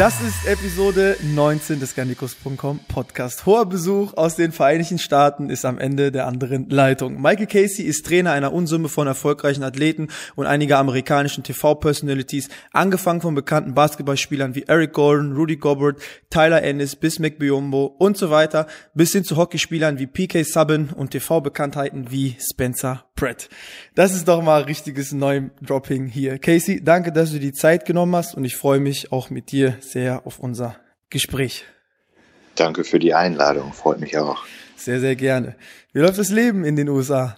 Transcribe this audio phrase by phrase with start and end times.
[0.00, 3.44] Das ist Episode 19 des Garnikus.com Podcast.
[3.44, 7.20] Hoher Besuch aus den Vereinigten Staaten ist am Ende der anderen Leitung.
[7.20, 13.34] Michael Casey ist Trainer einer Unsumme von erfolgreichen Athleten und einiger amerikanischen TV-Personalities, angefangen von
[13.34, 19.12] bekannten Basketballspielern wie Eric Gordon, Rudy Gobert, Tyler Ennis, Bismack Biombo und so weiter, bis
[19.12, 23.50] hin zu Hockeyspielern wie PK Subban und TV-Bekanntheiten wie Spencer Pratt.
[23.94, 26.38] Das ist doch mal richtiges Name-Dropping hier.
[26.38, 29.76] Casey, danke, dass du die Zeit genommen hast und ich freue mich auch mit dir
[29.80, 30.76] sehr auf unser
[31.10, 31.66] Gespräch.
[32.54, 34.46] Danke für die Einladung, freut mich auch.
[34.74, 35.54] Sehr, sehr gerne.
[35.92, 37.36] Wie läuft das Leben in den USA?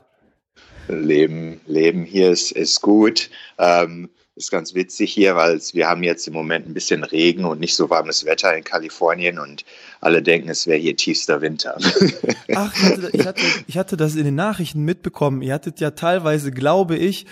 [0.86, 3.28] Leben, Leben hier ist, ist gut.
[3.58, 4.08] Ähm,
[4.42, 7.74] ist ganz witzig hier, weil wir haben jetzt im Moment ein bisschen Regen und nicht
[7.74, 9.64] so warmes Wetter in Kalifornien und
[10.00, 11.76] alle denken, es wäre hier tiefster Winter.
[12.54, 15.42] Ach, ich hatte, ich, hatte, ich hatte das in den Nachrichten mitbekommen.
[15.42, 17.26] Ihr hattet ja teilweise, glaube ich,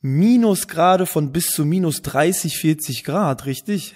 [0.00, 3.94] Minusgrade von bis zu minus 30, 40 Grad, richtig?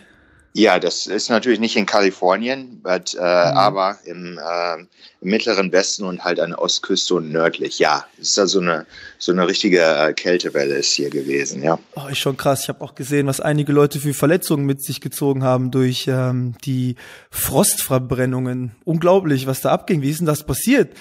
[0.52, 3.22] Ja, das ist natürlich nicht in Kalifornien, but, äh, mhm.
[3.22, 4.80] aber im, äh,
[5.20, 7.78] im, mittleren Westen und halt an der Ostküste und nördlich.
[7.78, 8.84] Ja, ist da so eine
[9.18, 11.62] so eine richtige äh, Kältewelle ist hier gewesen.
[11.62, 12.62] Ja, oh, ist schon krass.
[12.64, 16.54] Ich habe auch gesehen, was einige Leute für Verletzungen mit sich gezogen haben durch ähm,
[16.64, 16.96] die
[17.30, 18.72] Frostverbrennungen.
[18.84, 20.02] Unglaublich, was da abging.
[20.02, 20.96] Wie ist denn das passiert?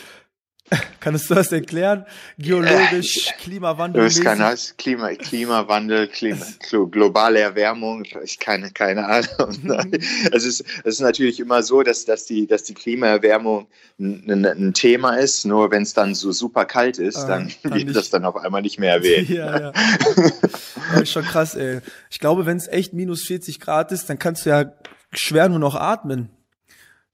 [1.00, 2.06] Kannst du das erklären?
[2.38, 4.04] Geologisch, Klimawandel.
[4.04, 4.76] Das kann das.
[4.78, 6.46] Klima, Klimawandel, Klima,
[6.92, 9.90] globale Erwärmung, ich keine, keine Ahnung.
[10.32, 13.68] Es, ist, es ist natürlich immer so, dass, dass, die, dass die Klimaerwärmung
[14.00, 15.46] ein, ein Thema ist.
[15.46, 18.62] Nur wenn es dann so super kalt ist, ah, dann wird das dann auf einmal
[18.62, 19.30] nicht mehr erwähnt.
[19.40, 19.72] Ja, ja.
[20.92, 21.82] das ist schon krass, ey.
[22.10, 24.74] Ich glaube, wenn es echt minus 40 Grad ist, dann kannst du ja
[25.12, 26.30] schwer nur noch atmen.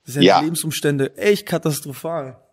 [0.05, 0.41] Das sind ja, ja.
[0.41, 2.44] Lebensumstände echt katastrophal.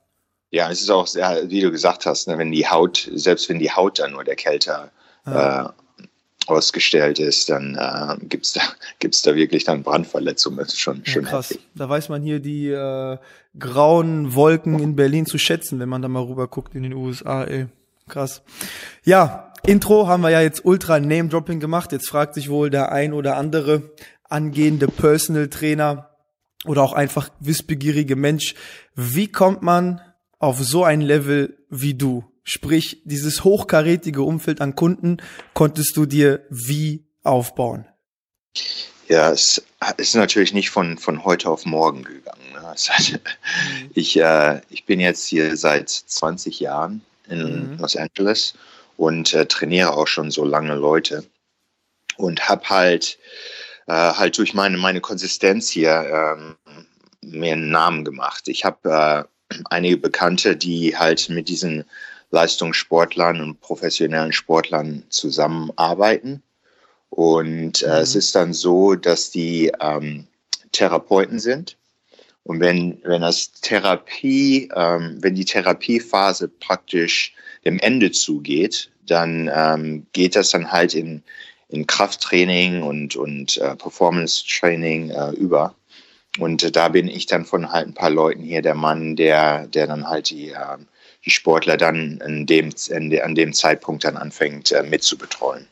[0.53, 3.59] Ja, es ist auch sehr, wie du gesagt hast, ne, wenn die Haut, selbst wenn
[3.59, 4.91] die Haut dann nur der Kälte
[5.25, 5.65] ja.
[5.65, 5.69] äh,
[6.47, 8.61] ausgestellt ist, dann äh, gibt's da
[8.99, 10.59] gibt's da wirklich dann Brandverletzungen.
[10.59, 11.51] Das ist schon, ja, schon krass.
[11.51, 11.67] Heftig.
[11.75, 13.17] Da weiß man hier die äh,
[13.59, 17.45] grauen Wolken in Berlin zu schätzen, wenn man da mal rüber guckt in den USA.
[17.45, 17.67] Ey.
[18.09, 18.43] Krass.
[19.05, 21.93] Ja, Intro haben wir ja jetzt ultra Name-Dropping gemacht.
[21.93, 23.91] Jetzt fragt sich wohl der ein oder andere
[24.29, 26.11] angehende Personal Trainer
[26.67, 28.55] oder auch einfach wissbegierige Mensch,
[28.95, 30.01] wie kommt man
[30.43, 32.25] auf so ein Level wie du?
[32.43, 35.19] Sprich, dieses hochkarätige Umfeld an Kunden
[35.55, 37.87] konntest du dir wie aufbauen?
[39.09, 39.63] Ja, es
[39.99, 42.43] ist natürlich nicht von, von heute auf morgen gegangen.
[42.53, 42.61] Ne?
[42.61, 43.91] Hat, mhm.
[43.95, 47.79] ich, äh, ich bin jetzt hier seit 20 Jahren in mhm.
[47.79, 48.55] Los Angeles
[48.97, 51.25] und äh, trainiere auch schon so lange Leute
[52.17, 53.19] und habe halt,
[53.87, 56.57] äh, halt durch meine, meine Konsistenz hier ähm,
[57.21, 58.49] mir einen Namen gemacht.
[58.49, 59.32] Ich habe äh,
[59.71, 61.85] einige Bekannte, die halt mit diesen
[62.31, 66.43] Leistungssportlern und professionellen Sportlern zusammenarbeiten.
[67.11, 67.93] Und äh, mhm.
[67.93, 70.27] es ist dann so, dass die ähm,
[70.73, 71.77] Therapeuten sind.
[72.45, 77.35] Und wenn, wenn das Therapie, ähm, wenn die Therapiephase praktisch
[77.65, 81.23] dem Ende zugeht, dann ähm, geht das dann halt in,
[81.69, 85.75] in Krafttraining und, und äh, Performance Training äh, über.
[86.39, 89.67] Und äh, da bin ich dann von halt ein paar Leuten hier der Mann, der,
[89.67, 90.79] der dann halt die, äh,
[91.25, 95.67] die Sportler dann in dem, in, an dem Zeitpunkt dann anfängt äh, mitzubetreuen.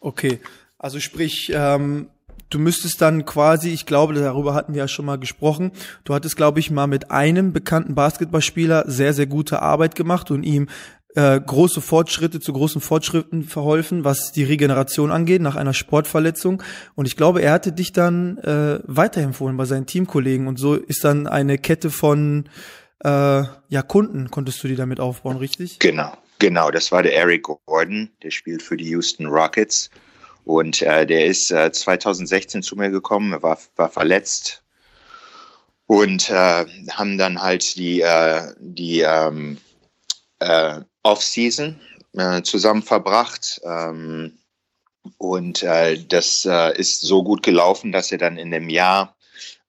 [0.00, 0.40] Okay,
[0.78, 2.08] also sprich, ähm,
[2.48, 5.72] du müsstest dann quasi, ich glaube, darüber hatten wir ja schon mal gesprochen,
[6.04, 10.42] du hattest, glaube ich, mal mit einem bekannten Basketballspieler sehr, sehr gute Arbeit gemacht und
[10.42, 10.68] ihm
[11.14, 16.62] äh, große Fortschritte zu großen Fortschritten verholfen, was die Regeneration angeht nach einer Sportverletzung.
[16.94, 20.46] Und ich glaube, er hatte dich dann äh, weiterempfohlen bei seinen Teamkollegen.
[20.46, 22.48] Und so ist dann eine Kette von
[23.02, 25.78] äh, ja, Kunden, konntest du die damit aufbauen, richtig?
[25.78, 26.70] Genau, genau.
[26.70, 29.90] Das war der Eric Gordon, der spielt für die Houston Rockets.
[30.44, 34.62] Und äh, der ist äh, 2016 zu mir gekommen, war, war verletzt.
[35.86, 39.58] Und äh, haben dann halt die, äh, die ähm,
[40.38, 41.80] äh, Off-Season
[42.14, 43.60] äh, zusammen verbracht.
[43.64, 44.38] Ähm,
[45.18, 49.16] und äh, das äh, ist so gut gelaufen, dass er dann in dem Jahr,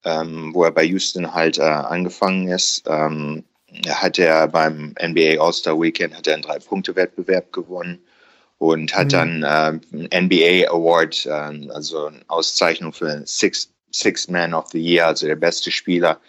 [0.03, 3.45] ähm, wo er bei Houston halt äh, angefangen ist, ähm,
[3.87, 8.03] hat er beim NBA All-Star Weekend hat er einen Drei-Punkte-Wettbewerb gewonnen
[8.57, 9.41] und hat mhm.
[9.41, 15.07] dann äh, NBA Award, äh, also eine Auszeichnung für Six, Six Man of the Year,
[15.07, 16.19] also der beste Spieler,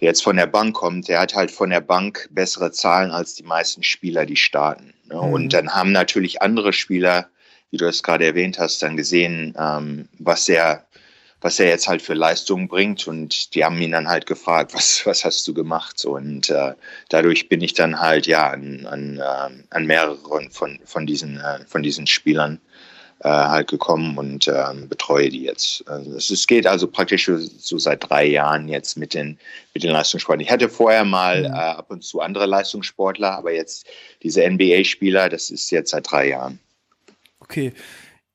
[0.00, 3.34] der jetzt von der Bank kommt, der hat halt von der Bank bessere Zahlen als
[3.34, 4.94] die meisten Spieler, die starten.
[5.08, 5.16] Ne?
[5.16, 5.32] Mhm.
[5.32, 7.28] Und dann haben natürlich andere Spieler,
[7.70, 10.86] wie du es gerade erwähnt hast, dann gesehen, ähm, was er
[11.40, 13.06] was er jetzt halt für Leistungen bringt.
[13.06, 16.04] Und die haben ihn dann halt gefragt, was, was hast du gemacht?
[16.04, 16.74] Und äh,
[17.08, 21.64] dadurch bin ich dann halt ja an, an, äh, an mehreren von, von, diesen, äh,
[21.66, 22.60] von diesen Spielern
[23.22, 25.86] äh, halt gekommen und äh, betreue die jetzt.
[25.86, 29.38] Also es, es geht also praktisch so seit drei Jahren jetzt mit den,
[29.74, 30.44] mit den Leistungssportlern.
[30.44, 31.54] Ich hatte vorher mal mhm.
[31.54, 33.86] äh, ab und zu andere Leistungssportler, aber jetzt
[34.22, 36.58] diese NBA-Spieler, das ist jetzt seit drei Jahren.
[37.40, 37.74] Okay.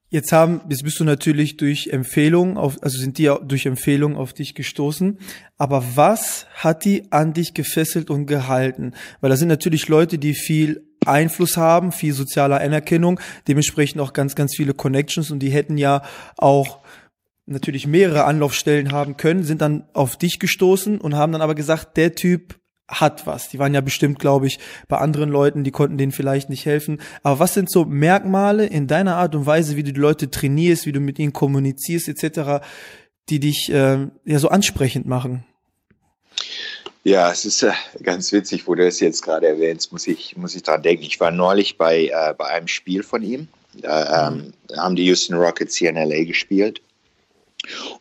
[0.10, 4.34] Jetzt haben, jetzt bist du natürlich durch Empfehlung auf, also sind die durch Empfehlung auf
[4.34, 5.18] dich gestoßen.
[5.58, 8.94] Aber was hat die an dich gefesselt und gehalten?
[9.20, 14.36] Weil da sind natürlich Leute, die viel Einfluss haben, viel soziale Anerkennung, dementsprechend auch ganz,
[14.36, 16.02] ganz viele Connections und die hätten ja
[16.38, 16.80] auch
[17.46, 21.98] natürlich mehrere Anlaufstellen haben können, sind dann auf dich gestoßen und haben dann aber gesagt,
[21.98, 23.50] der Typ hat was.
[23.50, 27.00] Die waren ja bestimmt, glaube ich, bei anderen Leuten, die konnten denen vielleicht nicht helfen.
[27.24, 30.86] Aber was sind so Merkmale in deiner Art und Weise, wie du die Leute trainierst,
[30.86, 32.63] wie du mit ihnen kommunizierst, etc.,
[33.30, 35.46] die dich äh, ja so ansprechend machen?
[37.06, 37.72] Ja, es ist äh,
[38.02, 41.04] ganz witzig, wo du es jetzt gerade erwähnst, muss ich, muss ich dran denken.
[41.04, 43.48] Ich war neulich bei, äh, bei einem Spiel von ihm.
[43.75, 46.81] Da ähm, haben die Houston Rockets hier in LA gespielt.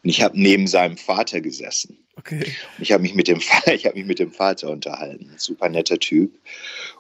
[0.03, 1.99] Und ich habe neben seinem Vater gesessen.
[2.17, 2.45] Okay.
[2.79, 5.31] Und ich habe mich mit dem ich habe mich mit dem Vater unterhalten.
[5.37, 6.33] Super netter Typ.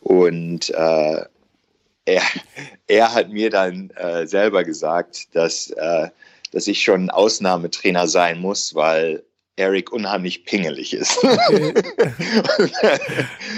[0.02, 1.24] Und äh,
[2.04, 2.22] er,
[2.86, 6.10] er hat mir dann äh, selber gesagt, dass, äh,
[6.52, 9.22] dass ich schon ein Ausnahmetrainer sein muss, weil
[9.56, 11.22] Eric unheimlich pingelig ist.
[11.22, 11.74] Okay.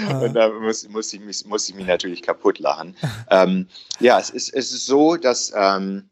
[0.21, 2.95] und, da muss, muss, ich mich, muss ich mich natürlich kaputt lachen.
[3.31, 3.67] ähm,
[3.99, 6.09] ja, es ist, es ist so, dass ähm,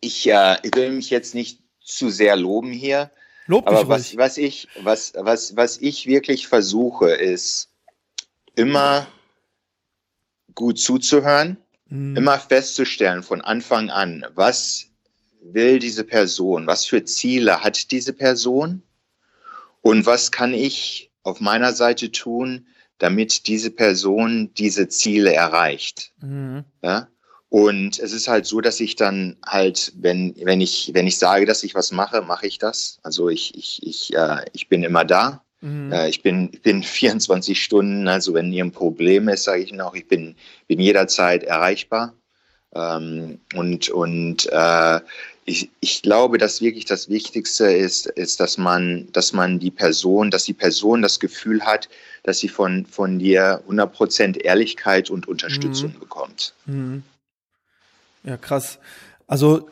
[0.00, 3.10] ich, äh, ich will mich jetzt nicht zu sehr loben hier.
[3.46, 7.70] Lob aber was, was, ich, was, was, was ich wirklich versuche, ist
[8.54, 9.06] immer
[10.54, 11.56] gut zuzuhören,
[11.88, 12.16] mhm.
[12.16, 14.86] immer festzustellen von Anfang an, was
[15.52, 18.82] will diese Person, was für Ziele hat diese Person
[19.82, 22.66] und was kann ich auf meiner Seite tun,
[22.98, 26.12] damit diese Person diese Ziele erreicht.
[26.20, 26.64] Mhm.
[26.82, 27.08] Ja?
[27.48, 31.46] Und es ist halt so, dass ich dann halt, wenn, wenn ich, wenn ich sage,
[31.46, 32.98] dass ich was mache, mache ich das.
[33.02, 35.44] Also ich, ich, ich, äh, ich bin immer da.
[35.60, 35.92] Mhm.
[35.92, 39.70] Äh, ich bin, ich bin 24 Stunden, also wenn ihr ein Problem ist, sage ich
[39.70, 42.14] Ihnen auch, ich bin, bin jederzeit erreichbar.
[42.74, 45.00] Ähm, und und äh,
[45.46, 50.32] ich, ich glaube, dass wirklich das Wichtigste ist, ist, dass man, dass man die Person,
[50.32, 51.88] dass die Person das Gefühl hat,
[52.24, 56.00] dass sie von, von dir 100% Ehrlichkeit und Unterstützung mhm.
[56.00, 56.52] bekommt.
[56.66, 57.04] Mhm.
[58.24, 58.78] Ja, krass.
[59.28, 59.70] Also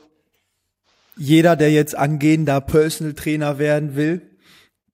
[1.16, 4.22] jeder, der jetzt angehender Personal Trainer werden will,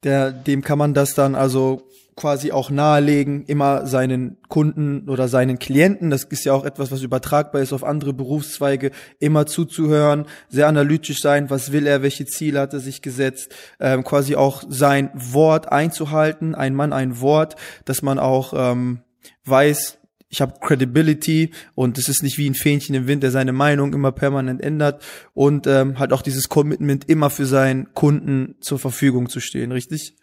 [0.03, 5.59] der, dem kann man das dann also quasi auch nahelegen, immer seinen Kunden oder seinen
[5.59, 10.69] Klienten, das ist ja auch etwas, was übertragbar ist auf andere Berufszweige, immer zuzuhören, sehr
[10.69, 15.11] analytisch sein, was will er, welche Ziele hat er sich gesetzt, ähm, quasi auch sein
[15.15, 19.01] Wort einzuhalten, ein Mann, ein Wort, dass man auch ähm,
[19.45, 19.99] weiß,
[20.31, 23.93] ich habe Credibility und es ist nicht wie ein Fähnchen im Wind, der seine Meinung
[23.93, 25.03] immer permanent ändert
[25.35, 30.15] und ähm, halt auch dieses Commitment immer für seinen Kunden zur Verfügung zu stehen, richtig?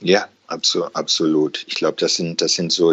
[0.00, 0.94] Ja, absolut.
[0.94, 1.64] absolut.
[1.66, 2.92] Ich glaube, das sind, das sind so,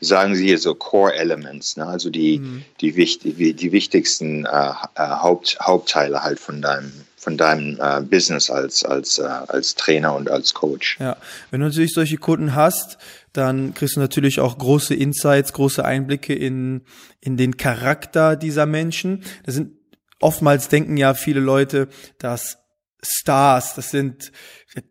[0.00, 1.86] sagen Sie hier so Core Elements, ne?
[1.86, 2.64] also die, mhm.
[2.80, 8.50] die, die, die wichtigsten äh, äh, Haupt, Hauptteile halt von deinem, von deinem äh, Business
[8.50, 10.98] als, als, äh, als Trainer und als Coach.
[11.00, 11.16] Ja,
[11.50, 12.98] wenn du natürlich solche Kunden hast,
[13.32, 16.82] dann kriegst du natürlich auch große Insights, große Einblicke in,
[17.20, 19.24] in den Charakter dieser Menschen.
[19.44, 19.72] Das sind
[20.20, 22.58] oftmals denken ja viele Leute, dass
[23.02, 24.32] Stars, das sind,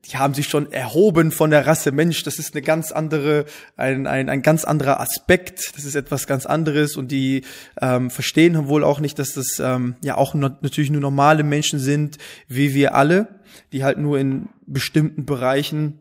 [0.05, 3.45] die haben sich schon erhoben von der Rasse Mensch, das ist eine ganz andere,
[3.75, 7.43] ein, ein, ein ganz anderer Aspekt, das ist etwas ganz anderes und die
[7.81, 12.17] ähm, verstehen wohl auch nicht, dass das ähm, ja auch natürlich nur normale Menschen sind,
[12.47, 13.39] wie wir alle,
[13.73, 15.99] die halt nur in bestimmten Bereichen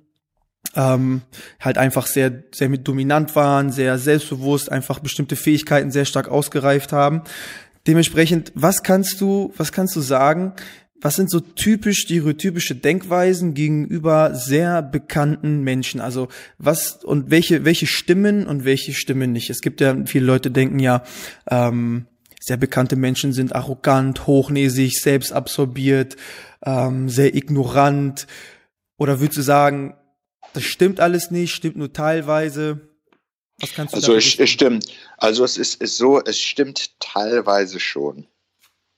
[0.76, 1.22] ähm,
[1.60, 6.92] halt einfach sehr, sehr mit dominant waren, sehr selbstbewusst, einfach bestimmte Fähigkeiten sehr stark ausgereift
[6.92, 7.22] haben.
[7.86, 10.54] Dementsprechend, was kannst du, was kannst du sagen,
[11.00, 16.00] was sind so typisch stereotypische Denkweisen gegenüber sehr bekannten Menschen?
[16.00, 19.50] Also was und welche welche Stimmen und welche Stimmen nicht?
[19.50, 21.05] Es gibt ja viele Leute denken ja,
[21.49, 22.07] ähm,
[22.41, 26.17] sehr bekannte Menschen sind arrogant, hochnäsig, selbstabsorbiert,
[26.65, 28.29] ähm, sehr ignorant.
[28.99, 29.97] Oder würdest du sagen,
[30.53, 32.88] das stimmt alles nicht, stimmt nur teilweise?
[33.59, 34.87] Was kannst du also es, es stimmt.
[35.17, 38.26] Also es ist, ist so, es stimmt teilweise schon.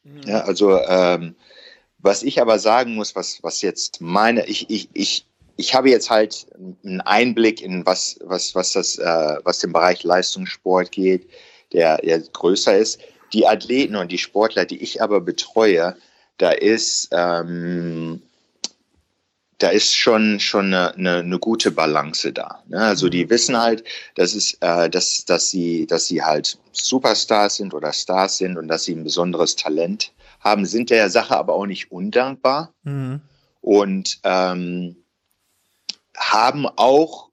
[0.03, 0.23] Mhm.
[0.27, 1.35] Ja, also ähm,
[1.99, 5.27] was ich aber sagen muss, was, was jetzt meine, ich, ich, ich,
[5.57, 6.47] ich habe jetzt halt
[6.85, 11.29] einen Einblick in was, was, was das, äh, was den Bereich Leistungssport geht,
[11.73, 13.01] der, der größer ist.
[13.33, 15.97] Die Athleten und die Sportler, die ich aber betreue,
[16.39, 18.23] da ist, ähm,
[19.59, 22.63] da ist schon schon eine, eine, eine gute Balance da.
[22.69, 22.79] Ne?
[22.81, 23.31] Also die mhm.
[23.31, 23.83] wissen halt,
[24.15, 28.69] dass es, äh, dass dass sie dass sie halt Superstars sind oder Stars sind und
[28.69, 33.21] dass sie ein besonderes Talent haben, sind der Sache aber auch nicht undankbar mhm.
[33.61, 34.97] und ähm,
[36.17, 37.29] haben auch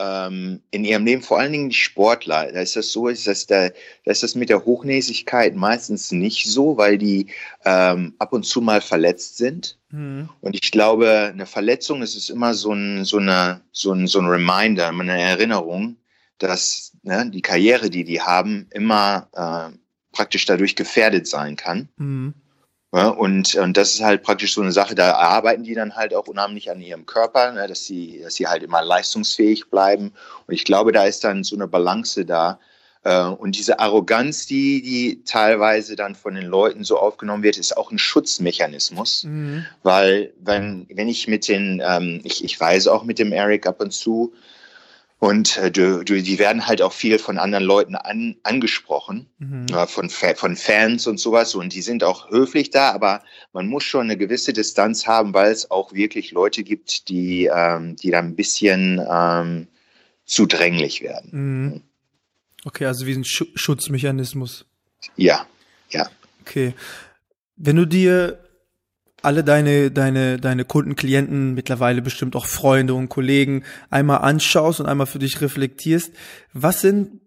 [0.00, 3.46] ähm, in ihrem Leben, vor allen Dingen die Sportler, da ist das so, ist das
[3.46, 7.26] da, da ist das mit der Hochnäsigkeit meistens nicht so, weil die
[7.64, 9.78] ähm, ab und zu mal verletzt sind.
[9.90, 10.30] Mhm.
[10.40, 14.20] Und ich glaube, eine Verletzung ist es immer so ein, so eine, so ein, so
[14.20, 15.96] ein Reminder, eine Erinnerung,
[16.38, 19.76] dass ne, die Karriere, die die haben, immer äh,
[20.12, 21.88] praktisch dadurch gefährdet sein kann.
[21.96, 22.34] Mhm.
[22.92, 26.12] Ja, und, und das ist halt praktisch so eine Sache, da arbeiten die dann halt
[26.12, 30.12] auch unheimlich an ihrem Körper, ne, dass, sie, dass sie halt immer leistungsfähig bleiben.
[30.46, 32.58] Und ich glaube, da ist dann so eine Balance da.
[33.04, 37.76] Äh, und diese Arroganz, die, die teilweise dann von den Leuten so aufgenommen wird, ist
[37.76, 39.22] auch ein Schutzmechanismus.
[39.22, 39.64] Mhm.
[39.84, 43.80] Weil wenn, wenn ich mit den, ähm, ich, ich reise auch mit dem Eric ab
[43.80, 44.32] und zu,
[45.20, 49.66] und äh, du, du, die werden halt auch viel von anderen Leuten an, angesprochen, mhm.
[49.70, 51.54] äh, von, von Fans und sowas.
[51.54, 53.22] Und die sind auch höflich da, aber
[53.52, 57.96] man muss schon eine gewisse Distanz haben, weil es auch wirklich Leute gibt, die, ähm,
[57.96, 59.68] die da ein bisschen ähm,
[60.24, 61.30] zu dränglich werden.
[61.32, 61.82] Mhm.
[62.64, 64.64] Okay, also wie ein Sch Schutzmechanismus.
[65.16, 65.46] Ja,
[65.90, 66.08] ja.
[66.40, 66.72] Okay.
[67.56, 68.38] Wenn du dir
[69.22, 74.86] alle deine, deine, deine Kunden, Klienten, mittlerweile bestimmt auch Freunde und Kollegen einmal anschaust und
[74.86, 76.12] einmal für dich reflektierst,
[76.52, 77.20] was sind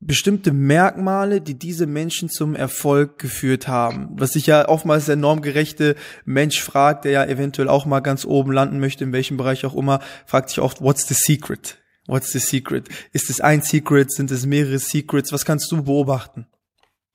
[0.00, 4.10] bestimmte Merkmale, die diese Menschen zum Erfolg geführt haben.
[4.12, 8.52] Was sich ja oftmals der normgerechte Mensch fragt, der ja eventuell auch mal ganz oben
[8.52, 11.78] landen möchte, in welchem Bereich auch immer, fragt sich oft, what's the secret?
[12.06, 12.88] What's the secret?
[13.12, 14.12] Ist es ein Secret?
[14.12, 15.32] Sind es mehrere Secrets?
[15.32, 16.46] Was kannst du beobachten?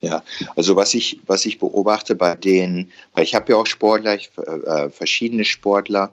[0.02, 0.24] Ja,
[0.56, 4.32] also was ich, was ich beobachte bei denen, weil ich habe ja auch Sportler, ich,
[4.36, 6.12] äh, verschiedene Sportler,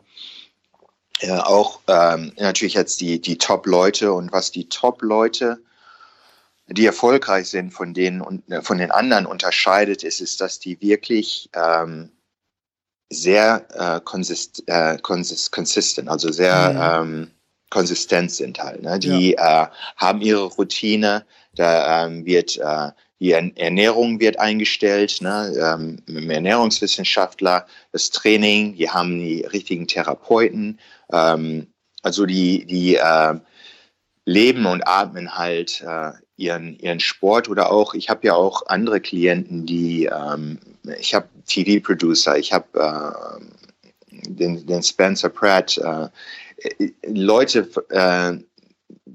[1.22, 5.60] äh, auch ähm, natürlich jetzt die, die Top-Leute und was die Top-Leute,
[6.68, 10.80] die erfolgreich sind, von denen und äh, von den anderen unterscheidet, ist, ist, dass die
[10.82, 12.12] wirklich ähm,
[13.10, 17.22] sehr äh, consist, äh, consist, consistent, also sehr mhm.
[17.22, 17.32] ähm,
[17.72, 18.84] konsistent sind halt.
[18.84, 19.00] Ne?
[19.00, 19.64] Die ja.
[19.64, 19.68] äh,
[19.98, 21.26] haben ihre Routine,
[21.56, 25.54] da ähm, wird äh, die Ernährung wird eingestellt, ne,
[26.08, 30.80] ähm, Ernährungswissenschaftler, das Training, die haben die richtigen Therapeuten,
[31.12, 31.68] ähm,
[32.02, 33.36] also die, die äh,
[34.24, 39.02] leben und atmen halt äh, ihren, ihren Sport oder auch, ich habe ja auch andere
[39.02, 40.60] Klienten, die, ähm,
[40.98, 46.08] ich habe TV-Producer, ich habe äh, den, den Spencer Pratt, äh,
[47.06, 48.38] Leute, äh,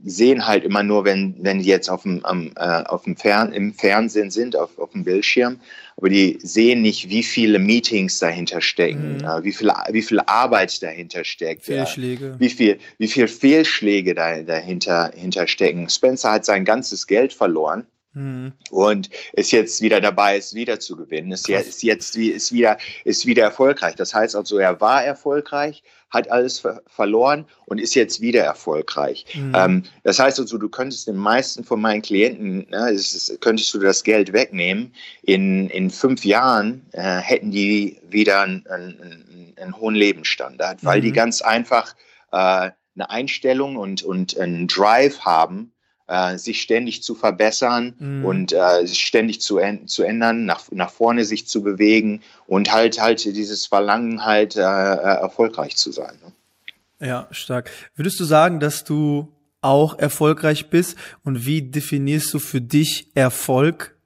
[0.04, 3.52] sehen halt immer nur, wenn, wenn die jetzt auf dem, am, äh, auf dem Fern,
[3.52, 5.60] im Fernsehen sind, auf, auf dem Bildschirm,
[5.96, 9.24] aber die sehen nicht, wie viele Meetings dahinter stecken, mhm.
[9.24, 11.64] äh, wie, viel, wie viel Arbeit dahinter steckt.
[11.64, 12.26] Fehlschläge.
[12.26, 15.88] Ja, wie, viel, wie viel Fehlschläge da, dahinter, dahinter stecken.
[15.88, 18.52] Spencer hat sein ganzes Geld verloren Mhm.
[18.70, 21.32] Und ist jetzt wieder dabei, es wieder zu gewinnen.
[21.32, 23.96] Ist, jetzt, ist jetzt ist wieder, ist wieder erfolgreich.
[23.96, 29.26] Das heißt also, er war erfolgreich, hat alles ver verloren und ist jetzt wieder erfolgreich.
[29.34, 29.52] Mhm.
[29.54, 33.78] Ähm, das heißt also, du könntest den meisten von meinen Klienten, ne, ist, könntest du
[33.80, 34.94] das Geld wegnehmen.
[35.22, 41.04] In, in fünf Jahren äh, hätten die wieder einen, einen, einen hohen Lebensstandard, weil mhm.
[41.04, 41.94] die ganz einfach
[42.30, 45.73] äh, eine Einstellung und, und einen Drive haben,
[46.06, 48.24] äh, sich ständig zu verbessern mhm.
[48.24, 53.00] und äh, sich ständig zu, zu ändern, nach, nach vorne sich zu bewegen und halt
[53.00, 56.18] halt dieses Verlangen halt äh, äh, erfolgreich zu sein.
[56.22, 57.06] Ne?
[57.06, 57.70] Ja, stark.
[57.96, 59.28] Würdest du sagen, dass du
[59.60, 63.96] auch erfolgreich bist und wie definierst du für dich Erfolg?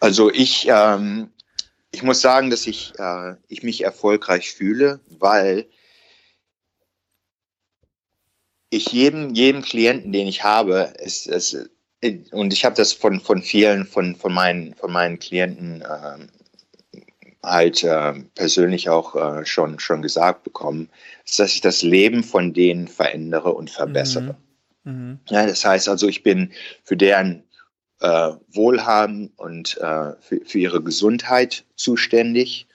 [0.00, 1.28] Also ich, ähm,
[1.92, 5.66] ich muss sagen, dass ich, äh, ich mich erfolgreich fühle, weil
[8.72, 11.68] ich jedem, jedem Klienten, den ich habe, ist, ist
[12.32, 16.26] und ich habe das von, von vielen von, von, meinen, von meinen Klienten äh,
[17.44, 20.88] halt äh, persönlich auch äh, schon, schon gesagt bekommen,
[21.24, 24.36] ist, dass ich das Leben von denen verändere und verbessere.
[24.84, 24.92] Mhm.
[24.92, 25.18] Mhm.
[25.28, 26.50] Ja, das heißt also, ich bin
[26.82, 27.44] für deren
[28.00, 32.66] äh, Wohlhaben und äh, für, für ihre Gesundheit zuständig.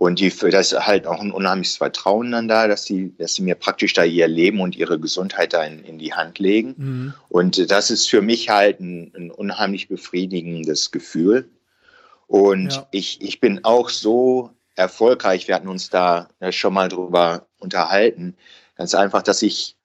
[0.00, 3.42] Und die, das ist halt auch ein unheimliches Vertrauen dann da, dass sie, dass sie
[3.42, 6.74] mir praktisch da ihr Leben und ihre Gesundheit da in, in die Hand legen.
[6.78, 7.14] Mhm.
[7.28, 11.50] Und das ist für mich halt ein, ein unheimlich befriedigendes Gefühl.
[12.26, 12.86] Und ja.
[12.92, 18.38] ich, ich bin auch so erfolgreich, wir hatten uns da schon mal drüber unterhalten,
[18.76, 19.76] ganz einfach, dass ich,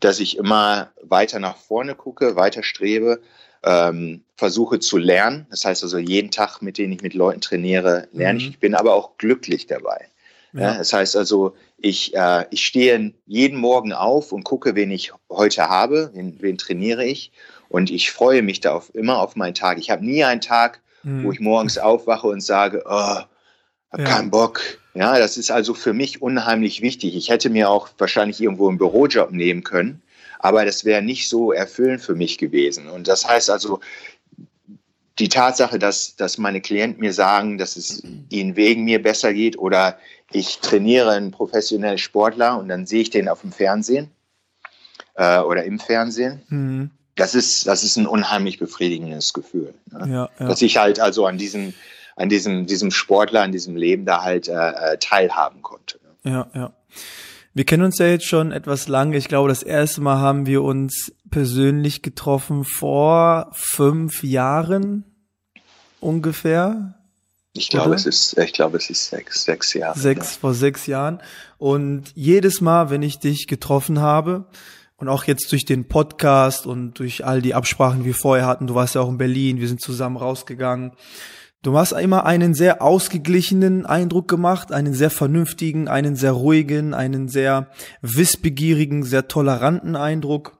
[0.00, 3.20] dass ich immer weiter nach vorne gucke, weiter strebe
[3.68, 5.46] ähm, versuche zu lernen.
[5.50, 8.40] Das heißt also, jeden Tag, mit denen ich mit Leuten trainiere, lerne mhm.
[8.40, 8.48] ich.
[8.50, 10.06] Ich bin aber auch glücklich dabei.
[10.54, 10.60] Ja.
[10.60, 15.12] Ja, das heißt also, ich, äh, ich stehe jeden Morgen auf und gucke, wen ich
[15.30, 17.30] heute habe, wen, wen trainiere ich.
[17.68, 19.78] Und ich freue mich da auf, immer auf meinen Tag.
[19.78, 21.24] Ich habe nie einen Tag, mhm.
[21.24, 24.04] wo ich morgens aufwache und sage, oh, hab ja.
[24.04, 24.62] keinen Bock.
[24.94, 27.14] Ja, das ist also für mich unheimlich wichtig.
[27.14, 30.02] Ich hätte mir auch wahrscheinlich irgendwo einen Bürojob nehmen können
[30.38, 32.88] aber das wäre nicht so erfüllend für mich gewesen.
[32.88, 33.80] Und das heißt also,
[35.18, 39.58] die Tatsache, dass, dass meine Klienten mir sagen, dass es ihnen wegen mir besser geht
[39.58, 39.98] oder
[40.30, 44.10] ich trainiere einen professionellen Sportler und dann sehe ich den auf dem Fernsehen
[45.14, 46.42] äh, oder im Fernsehen.
[46.48, 46.90] Mhm.
[47.16, 49.74] Das ist, das ist ein unheimlich befriedigendes Gefühl.
[49.90, 50.06] Ne?
[50.08, 50.46] Ja, ja.
[50.46, 51.74] Dass ich halt also an diesem,
[52.14, 55.98] an diesem, diesem Sportler, an diesem Leben da halt äh, äh teilhaben konnte.
[56.22, 56.72] Ja, ja.
[57.58, 59.16] Wir kennen uns ja jetzt schon etwas lange.
[59.16, 65.02] Ich glaube, das erste Mal haben wir uns persönlich getroffen vor fünf Jahren
[65.98, 66.94] ungefähr.
[67.54, 69.98] Ich glaube, es ist, ich glaube, es ist sechs, sechs Jahre.
[69.98, 70.40] Sechs, ja.
[70.40, 71.20] vor sechs Jahren.
[71.56, 74.46] Und jedes Mal, wenn ich dich getroffen habe,
[74.96, 78.68] und auch jetzt durch den Podcast und durch all die Absprachen, die wir vorher hatten,
[78.68, 80.92] du warst ja auch in Berlin, wir sind zusammen rausgegangen,
[81.62, 87.28] Du hast immer einen sehr ausgeglichenen Eindruck gemacht, einen sehr vernünftigen, einen sehr ruhigen, einen
[87.28, 90.58] sehr wissbegierigen, sehr toleranten Eindruck.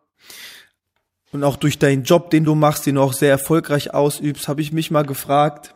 [1.30, 4.60] Und auch durch deinen Job, den du machst, den du auch sehr erfolgreich ausübst, habe
[4.60, 5.74] ich mich mal gefragt,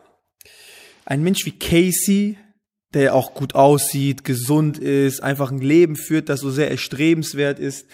[1.05, 2.37] ein Mensch wie Casey,
[2.93, 7.87] der auch gut aussieht, gesund ist, einfach ein Leben führt, das so sehr erstrebenswert ist,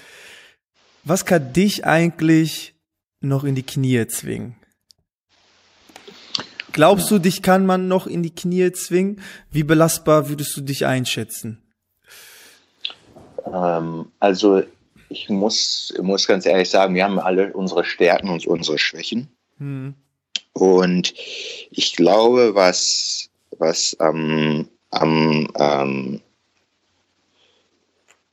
[1.03, 2.75] was kann dich eigentlich
[3.21, 4.58] noch in die Knie zwingen?
[6.71, 9.21] Glaubst du, dich kann man noch in die Knie zwingen?
[9.51, 11.61] Wie belastbar würdest du dich einschätzen?
[13.53, 14.63] Ähm, also
[15.09, 19.27] ich muss, muss ganz ehrlich sagen, wir haben alle unsere Stärken und unsere Schwächen.
[19.57, 19.95] Hm.
[20.53, 21.13] Und
[21.71, 26.21] ich glaube, was, was ähm, am, ähm,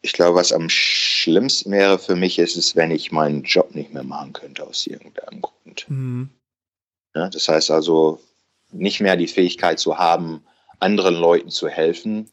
[0.03, 3.93] ich glaube, was am schlimmsten wäre für mich, ist es, wenn ich meinen Job nicht
[3.93, 5.87] mehr machen könnte aus irgendeinem Grund.
[5.89, 6.31] Mhm.
[7.17, 8.21] Ja, das heißt also,
[8.71, 10.45] nicht mehr die Fähigkeit zu haben,
[10.79, 12.31] anderen Leuten zu helfen,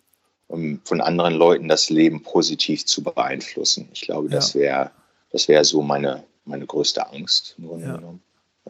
[0.47, 3.89] um von anderen Leuten das Leben positiv zu beeinflussen.
[3.93, 4.35] Ich glaube, ja.
[4.35, 4.91] das wäre
[5.33, 7.55] das wäre so meine, meine größte Angst.
[7.57, 7.99] Ja.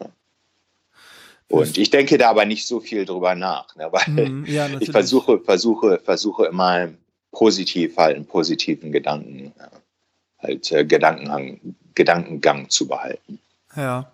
[0.00, 0.10] Ja.
[1.48, 4.46] Und ich denke da aber nicht so viel drüber nach, ne, weil mhm,
[4.80, 6.88] ich versuche, versuche, versuche immer
[7.30, 9.52] positiv halt einen positiven Gedanken,
[10.38, 11.60] halt äh, Gedankengang,
[11.94, 13.38] Gedankengang zu behalten.
[13.76, 14.10] Ja.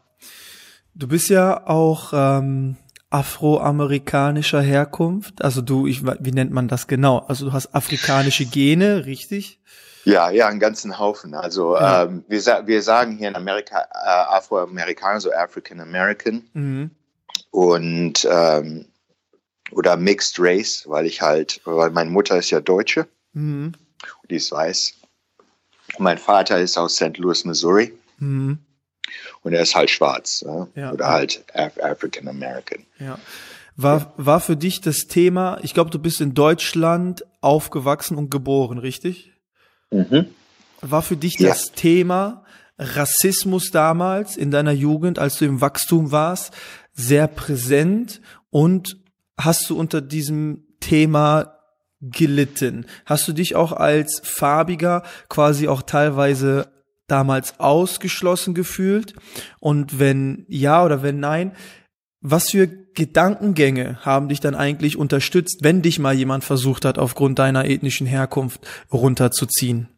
[0.94, 2.76] Du bist ja auch ähm,
[3.11, 5.42] afroamerikanischer Herkunft.
[5.42, 7.18] Also du, ich, wie nennt man das genau?
[7.18, 9.61] Also du hast afrikanische Gene, richtig?
[10.05, 11.35] Ja, ja, einen ganzen Haufen.
[11.35, 12.05] Also ja.
[12.05, 16.44] ähm, wir, wir sagen hier in Amerika äh, Afroamerikaner, so African American.
[16.55, 16.90] Mhm.
[17.50, 18.87] Und ähm,
[19.72, 23.72] oder Mixed Race, weil ich halt, weil meine Mutter ist ja Deutsche, mhm.
[24.29, 24.94] die ist weiß.
[25.98, 27.18] Mein Vater ist aus St.
[27.18, 27.92] Louis, Missouri.
[28.18, 28.59] Mhm
[29.42, 30.44] und er ist halt schwarz
[30.75, 30.92] ja?
[30.92, 32.85] Oder halt Af African American.
[32.99, 33.18] Ja.
[33.77, 38.79] War, war für dich das Thema, ich glaube, du bist in Deutschland aufgewachsen und geboren,
[38.79, 39.33] richtig?
[39.90, 40.27] Mhm.
[40.83, 41.73] War für dich das ja.
[41.77, 42.44] Thema
[42.79, 46.55] Rassismus damals in deiner Jugend, als du im Wachstum warst,
[46.92, 48.20] sehr präsent
[48.51, 48.99] und
[49.37, 51.59] hast du unter diesem Thema
[52.01, 52.87] gelitten?
[53.05, 56.68] Hast du dich auch als Farbiger quasi auch teilweise
[57.11, 59.14] damals ausgeschlossen gefühlt?
[59.59, 61.53] Und wenn ja oder wenn nein,
[62.20, 67.38] was für Gedankengänge haben dich dann eigentlich unterstützt, wenn dich mal jemand versucht hat, aufgrund
[67.38, 68.61] deiner ethnischen Herkunft
[68.92, 69.88] runterzuziehen?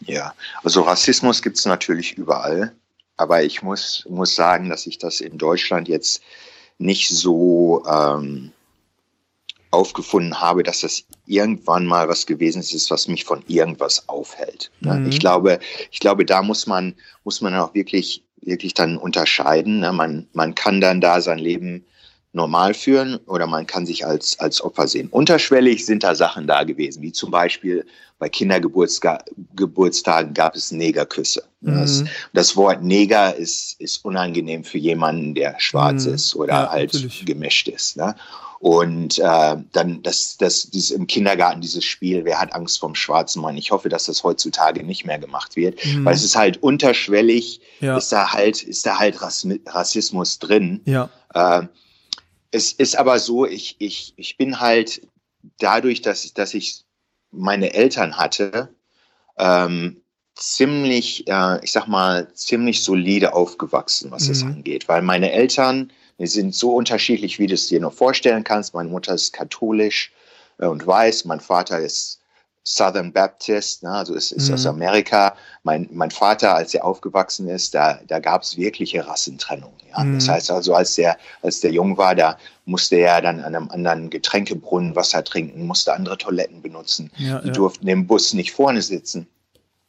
[0.00, 2.72] Ja, also Rassismus gibt es natürlich überall,
[3.16, 6.22] aber ich muss, muss sagen, dass ich das in Deutschland jetzt
[6.78, 8.52] nicht so ähm,
[9.76, 14.70] aufgefunden habe, dass das irgendwann mal was gewesen ist, was mich von irgendwas aufhält.
[14.80, 14.94] Ne?
[14.94, 15.10] Mhm.
[15.10, 15.58] Ich glaube,
[15.90, 19.80] ich glaube, da muss man, muss man auch wirklich, wirklich dann unterscheiden.
[19.80, 19.92] Ne?
[19.92, 21.84] Man, man kann dann da sein Leben
[22.32, 25.08] normal führen oder man kann sich als, als Opfer sehen.
[25.08, 27.84] Unterschwellig sind da Sachen da gewesen, wie zum Beispiel
[28.18, 31.44] bei Kindergeburtstagen gab es Negerküsse.
[31.60, 31.74] Mhm.
[31.74, 36.14] Das, das, Wort Neger ist, ist unangenehm für jemanden, der schwarz mhm.
[36.14, 37.26] ist oder ja, halt natürlich.
[37.26, 37.96] gemischt ist.
[37.96, 38.14] Ne?
[38.58, 43.42] Und äh, dann das, das, dieses im Kindergarten dieses Spiel, wer hat Angst vom schwarzen
[43.42, 43.56] Mann?
[43.56, 46.04] Ich hoffe, dass das heutzutage nicht mehr gemacht wird, mhm.
[46.04, 47.96] weil es ist halt unterschwellig, ja.
[47.98, 50.80] ist da halt, ist da halt Rassismus drin.
[50.86, 51.10] Ja.
[51.34, 51.66] Äh,
[52.50, 55.02] es ist aber so, ich, ich, ich bin halt
[55.58, 56.84] dadurch, dass, dass ich
[57.30, 58.70] meine Eltern hatte,
[59.38, 60.00] ähm,
[60.34, 64.28] ziemlich, äh, ich sag mal, ziemlich solide aufgewachsen, was mhm.
[64.28, 64.88] das angeht.
[64.88, 68.74] Weil meine Eltern, die sind so unterschiedlich, wie du es dir nur vorstellen kannst.
[68.74, 70.12] Meine Mutter ist katholisch
[70.58, 72.20] äh, und weiß, mein Vater ist
[72.68, 74.54] Southern Baptist, ne, also es ist mhm.
[74.54, 75.36] aus Amerika.
[75.62, 79.72] Mein, mein Vater, als er aufgewachsen ist, da, da gab es wirkliche Rassentrennung.
[79.92, 80.02] Ja.
[80.02, 80.14] Mhm.
[80.14, 83.70] Das heißt also, als der, als der jung war, da musste er dann an einem
[83.70, 87.12] anderen Getränkebrunnen Wasser trinken, musste andere Toiletten benutzen.
[87.18, 87.52] Ja, Die ja.
[87.52, 89.28] durften im Bus nicht vorne sitzen.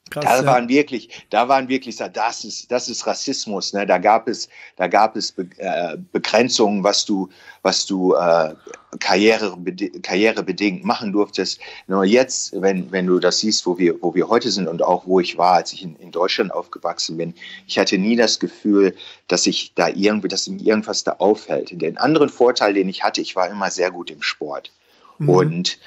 [0.09, 3.73] Krass, da waren wirklich, da waren wirklich, das ist, das ist Rassismus.
[3.73, 3.85] Ne?
[3.85, 7.29] Da gab es, da gab es Be äh, Begrenzungen, was du,
[7.61, 8.53] was du äh,
[8.99, 9.57] Karriere,
[10.01, 11.59] karrierebedingt machen durftest.
[11.87, 15.05] Nur jetzt, wenn, wenn du das siehst, wo wir, wo wir heute sind und auch
[15.05, 17.33] wo ich war, als ich in, in Deutschland aufgewachsen bin,
[17.67, 18.95] ich hatte nie das Gefühl,
[19.27, 21.81] dass ich da irgendwie, dass mir irgendwas da aufhält.
[21.81, 24.71] Den anderen Vorteil, den ich hatte, ich war immer sehr gut im Sport.
[25.17, 25.29] Mhm.
[25.29, 25.79] Und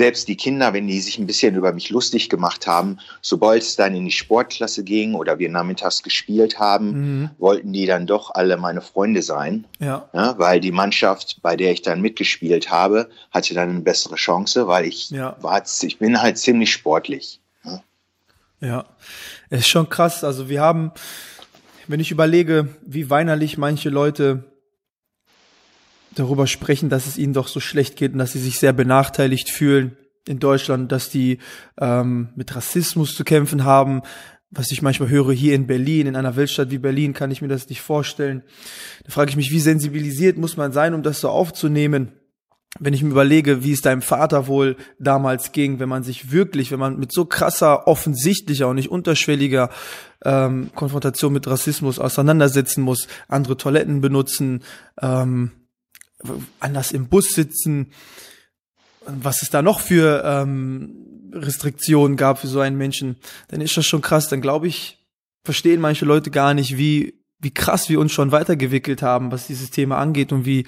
[0.00, 3.76] selbst die Kinder, wenn die sich ein bisschen über mich lustig gemacht haben, sobald es
[3.76, 7.30] dann in die Sportklasse ging oder wir nachmittags gespielt haben, mhm.
[7.36, 9.66] wollten die dann doch alle meine Freunde sein.
[9.78, 10.08] Ja.
[10.14, 10.38] ja.
[10.38, 14.86] Weil die Mannschaft, bei der ich dann mitgespielt habe, hatte dann eine bessere Chance, weil
[14.86, 15.36] ich ja.
[15.42, 17.38] war, ich bin halt ziemlich sportlich.
[17.62, 17.82] Ja.
[18.62, 18.84] ja,
[19.50, 20.24] es ist schon krass.
[20.24, 20.92] Also wir haben,
[21.88, 24.49] wenn ich überlege, wie weinerlich manche Leute
[26.14, 29.50] darüber sprechen, dass es ihnen doch so schlecht geht und dass sie sich sehr benachteiligt
[29.50, 29.96] fühlen
[30.26, 31.38] in Deutschland, dass die
[31.78, 34.02] ähm, mit Rassismus zu kämpfen haben.
[34.50, 37.48] Was ich manchmal höre hier in Berlin, in einer Weltstadt wie Berlin, kann ich mir
[37.48, 38.42] das nicht vorstellen.
[39.04, 42.12] Da frage ich mich, wie sensibilisiert muss man sein, um das so aufzunehmen?
[42.78, 46.70] Wenn ich mir überlege, wie es deinem Vater wohl damals ging, wenn man sich wirklich,
[46.70, 49.70] wenn man mit so krasser, offensichtlicher und nicht unterschwelliger
[50.24, 54.62] ähm, Konfrontation mit Rassismus auseinandersetzen muss, andere Toiletten benutzen,
[55.00, 55.50] ähm,
[56.58, 57.92] anders im Bus sitzen,
[59.06, 63.16] was es da noch für ähm, Restriktionen gab für so einen Menschen,
[63.48, 64.28] dann ist das schon krass.
[64.28, 64.98] Dann glaube ich,
[65.44, 69.70] verstehen manche Leute gar nicht, wie wie krass wir uns schon weitergewickelt haben, was dieses
[69.70, 70.66] Thema angeht und wie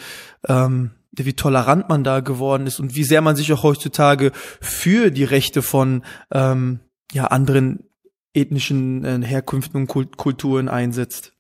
[0.48, 5.10] ähm, wie tolerant man da geworden ist und wie sehr man sich auch heutzutage für
[5.10, 6.80] die Rechte von ähm,
[7.12, 7.84] ja anderen
[8.32, 11.34] ethnischen äh, Herkünften und Kulturen einsetzt.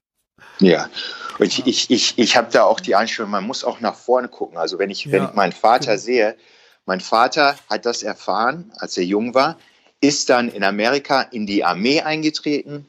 [0.58, 0.88] Ja,
[1.38, 4.28] und ich, ich, ich, ich habe da auch die Einstellung, man muss auch nach vorne
[4.28, 4.58] gucken.
[4.58, 5.12] Also wenn ich, ja.
[5.12, 6.36] wenn ich meinen Vater sehe,
[6.86, 9.58] mein Vater hat das erfahren, als er jung war,
[10.00, 12.86] ist dann in Amerika in die Armee eingetreten,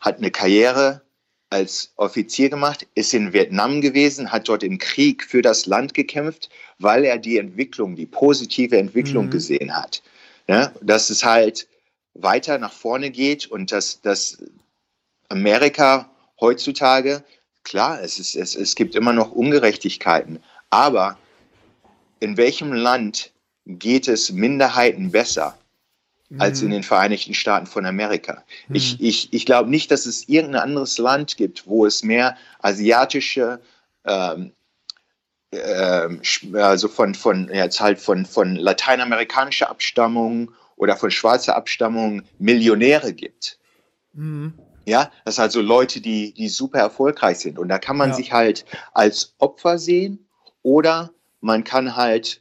[0.00, 1.02] hat eine Karriere
[1.48, 6.50] als Offizier gemacht, ist in Vietnam gewesen, hat dort im Krieg für das Land gekämpft,
[6.78, 9.30] weil er die Entwicklung, die positive Entwicklung mhm.
[9.30, 10.02] gesehen hat.
[10.48, 11.66] Ja, dass es halt
[12.14, 14.38] weiter nach vorne geht und dass, dass
[15.28, 16.08] Amerika
[16.40, 17.24] heutzutage,
[17.64, 21.18] klar, es, ist, es, es gibt immer noch Ungerechtigkeiten, aber
[22.20, 23.32] in welchem Land
[23.66, 25.58] geht es Minderheiten besser
[26.38, 26.72] als in mhm.
[26.72, 28.44] den Vereinigten Staaten von Amerika?
[28.68, 28.76] Mhm.
[28.76, 33.60] Ich, ich, ich glaube nicht, dass es irgendein anderes Land gibt, wo es mehr asiatische
[34.04, 34.52] ähm,
[35.52, 36.20] ähm
[36.54, 43.58] also von, von jetzt halt von, von lateinamerikanischer Abstammung oder von schwarzer Abstammung Millionäre gibt.
[44.12, 44.54] Mhm.
[44.86, 47.58] Ja, das sind also Leute, die, die super erfolgreich sind.
[47.58, 48.14] Und da kann man ja.
[48.14, 50.26] sich halt als Opfer sehen
[50.62, 52.40] oder man kann halt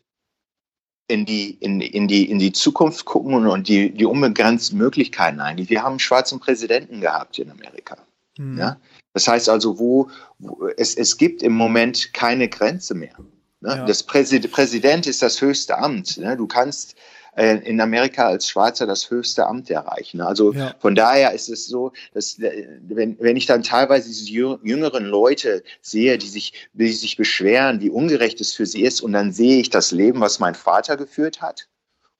[1.08, 5.39] in die, in, in die, in die Zukunft gucken und, und die, die unbegrenzten Möglichkeiten
[5.39, 5.69] eigentlich.
[5.69, 7.97] Wir haben einen schwarzen Präsidenten gehabt in Amerika.
[8.38, 8.58] Mhm.
[8.58, 8.77] Ja?
[9.13, 13.15] Das heißt also, wo, wo, es, es gibt im Moment keine Grenze mehr.
[13.62, 13.77] Ne?
[13.77, 13.86] Ja.
[13.86, 16.17] Das Präsid Präsident ist das höchste Amt.
[16.17, 16.38] Ne?
[16.38, 16.95] Du kannst
[17.35, 20.21] äh, in Amerika als Schwarzer das höchste Amt erreichen.
[20.21, 20.73] Also ja.
[20.79, 25.63] von daher ist es so, dass äh, wenn, wenn ich dann teilweise diese jüngeren Leute
[25.81, 29.59] sehe, die sich, die sich beschweren, wie ungerecht es für sie ist, und dann sehe
[29.59, 31.67] ich das Leben, was mein Vater geführt hat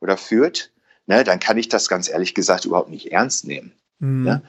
[0.01, 0.71] oder führt,
[1.08, 3.73] ne, dann kann ich das ganz ehrlich gesagt überhaupt nicht ernst nehmen.
[3.99, 4.23] Mhm.
[4.23, 4.41] Ne?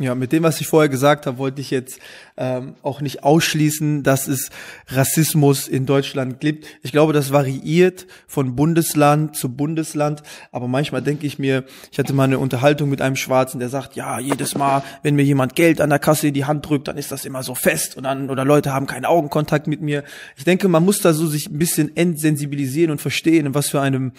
[0.00, 2.00] Ja, mit dem, was ich vorher gesagt habe, wollte ich jetzt
[2.36, 4.50] ähm, auch nicht ausschließen, dass es
[4.88, 6.66] Rassismus in Deutschland gibt.
[6.82, 10.24] Ich glaube, das variiert von Bundesland zu Bundesland.
[10.50, 13.94] Aber manchmal denke ich mir, ich hatte mal eine Unterhaltung mit einem Schwarzen, der sagt,
[13.94, 16.98] ja, jedes Mal, wenn mir jemand Geld an der Kasse in die Hand drückt, dann
[16.98, 20.02] ist das immer so fest und dann oder Leute haben keinen Augenkontakt mit mir.
[20.36, 23.80] Ich denke, man muss da so sich ein bisschen entsensibilisieren und verstehen, in was für
[23.80, 24.10] einem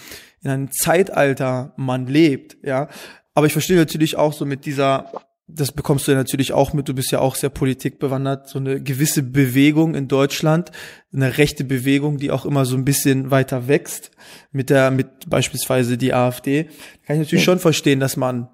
[0.42, 2.56] in einem Zeitalter man lebt.
[2.64, 2.88] Ja,
[3.34, 5.12] aber ich verstehe natürlich auch so mit dieser
[5.48, 8.82] das bekommst du ja natürlich auch mit, du bist ja auch sehr politikbewandert, so eine
[8.82, 10.72] gewisse Bewegung in Deutschland,
[11.14, 14.12] eine rechte Bewegung, die auch immer so ein bisschen weiter wächst,
[14.52, 16.64] mit der, mit beispielsweise die AfD.
[17.06, 18.50] Kann ich natürlich schon verstehen, dass man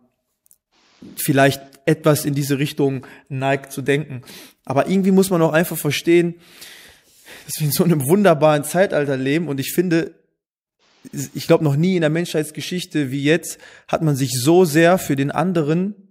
[1.15, 4.21] vielleicht etwas in diese Richtung neigt zu denken.
[4.65, 6.35] Aber irgendwie muss man auch einfach verstehen,
[7.45, 10.13] dass wir in so einem wunderbaren Zeitalter leben und ich finde,
[11.33, 15.15] ich glaube noch nie in der Menschheitsgeschichte wie jetzt hat man sich so sehr für
[15.15, 16.10] den anderen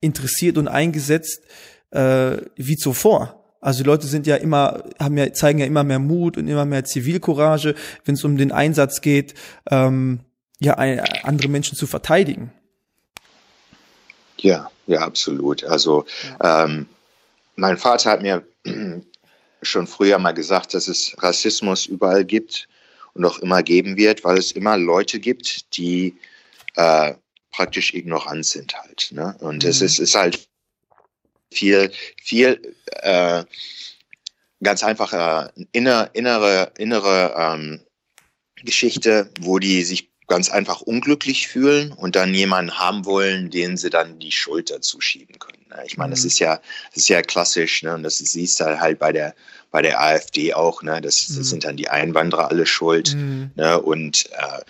[0.00, 1.42] interessiert und eingesetzt
[1.90, 3.38] äh, wie zuvor.
[3.60, 6.64] Also die Leute sind ja immer, haben ja, zeigen ja immer mehr Mut und immer
[6.64, 9.34] mehr Zivilcourage, wenn es um den Einsatz geht,
[9.70, 10.20] ähm,
[10.60, 12.52] ja, andere Menschen zu verteidigen.
[14.38, 15.64] Ja, ja, absolut.
[15.64, 16.04] Also
[16.40, 16.86] ähm,
[17.56, 18.46] mein Vater hat mir
[19.62, 22.68] schon früher mal gesagt, dass es Rassismus überall gibt
[23.14, 26.16] und auch immer geben wird, weil es immer Leute gibt, die
[26.76, 27.14] äh,
[27.58, 29.08] praktisch ignorant sind halt.
[29.10, 29.34] Ne?
[29.40, 29.70] Und mhm.
[29.70, 30.48] es ist, ist halt
[31.52, 31.90] viel,
[32.22, 33.42] viel äh,
[34.62, 37.80] ganz einfache inner, innere, innere ähm,
[38.62, 43.90] Geschichte, wo die sich ganz einfach unglücklich fühlen und dann jemanden haben wollen, den sie
[43.90, 45.66] dann die Schulter zuschieben können.
[45.70, 45.82] Ne?
[45.84, 46.14] Ich meine, mhm.
[46.14, 47.94] das ist ja, das ist ja klassisch, ne?
[47.94, 49.34] Und das siehst du halt bei der,
[49.72, 51.00] bei der AfD auch, ne?
[51.00, 51.38] Das, mhm.
[51.38, 53.14] das sind dann die Einwanderer alle schuld.
[53.14, 53.50] Mhm.
[53.56, 53.80] Ne?
[53.80, 54.60] Und äh,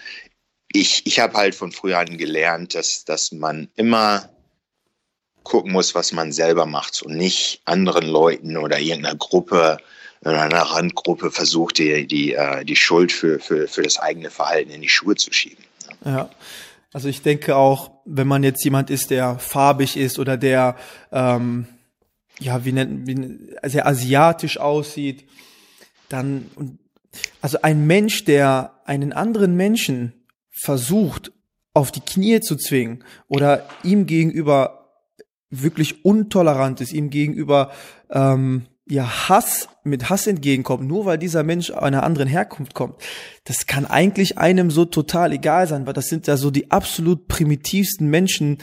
[0.73, 4.29] ich, ich habe halt von früher an gelernt, dass, dass man immer
[5.43, 9.79] gucken muss, was man selber macht und nicht anderen Leuten oder irgendeiner Gruppe,
[10.23, 14.83] einer Randgruppe versucht, die, die, äh, die Schuld für, für, für das eigene Verhalten in
[14.83, 15.65] die Schuhe zu schieben.
[16.05, 16.29] Ja.
[16.93, 20.77] Also ich denke auch, wenn man jetzt jemand ist, der farbig ist oder der
[21.13, 21.67] ähm,
[22.41, 25.29] ja wie nennt wie, sehr asiatisch aussieht,
[26.09, 26.51] dann
[27.41, 30.13] also ein Mensch, der einen anderen Menschen
[30.59, 31.33] versucht,
[31.75, 34.91] auf die Knie zu zwingen oder ihm gegenüber
[35.51, 37.71] wirklich untolerant ist, ihm gegenüber
[38.11, 42.97] ähm, ja Hass mit Hass entgegenkommt, nur weil dieser Mensch einer anderen Herkunft kommt,
[43.45, 47.29] das kann eigentlich einem so total egal sein, weil das sind ja so die absolut
[47.29, 48.59] primitivsten Menschen,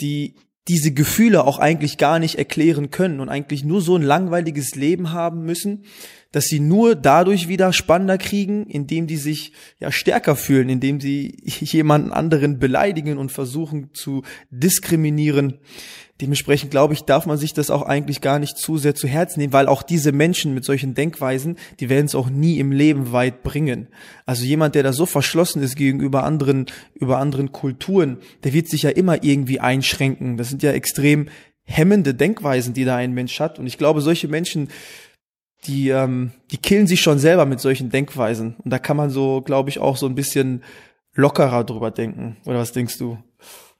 [0.00, 0.34] die
[0.68, 5.12] diese Gefühle auch eigentlich gar nicht erklären können und eigentlich nur so ein langweiliges Leben
[5.12, 5.84] haben müssen,
[6.32, 11.36] dass sie nur dadurch wieder spannender kriegen, indem die sich ja stärker fühlen, indem sie
[11.44, 15.58] jemanden anderen beleidigen und versuchen zu diskriminieren.
[16.20, 19.38] Dementsprechend glaube ich, darf man sich das auch eigentlich gar nicht zu sehr zu Herzen
[19.38, 23.12] nehmen, weil auch diese Menschen mit solchen Denkweisen, die werden es auch nie im Leben
[23.12, 23.86] weit bringen.
[24.26, 28.82] Also jemand, der da so verschlossen ist gegenüber anderen, über anderen Kulturen, der wird sich
[28.82, 30.36] ja immer irgendwie einschränken.
[30.36, 31.28] Das sind ja extrem
[31.62, 33.60] hemmende Denkweisen, die da ein Mensch hat.
[33.60, 34.68] Und ich glaube, solche Menschen,
[35.64, 38.56] die, ähm, die killen sich schon selber mit solchen Denkweisen.
[38.64, 40.62] Und da kann man so, glaube ich, auch so ein bisschen
[41.14, 42.36] lockerer drüber denken.
[42.44, 43.18] Oder was denkst du?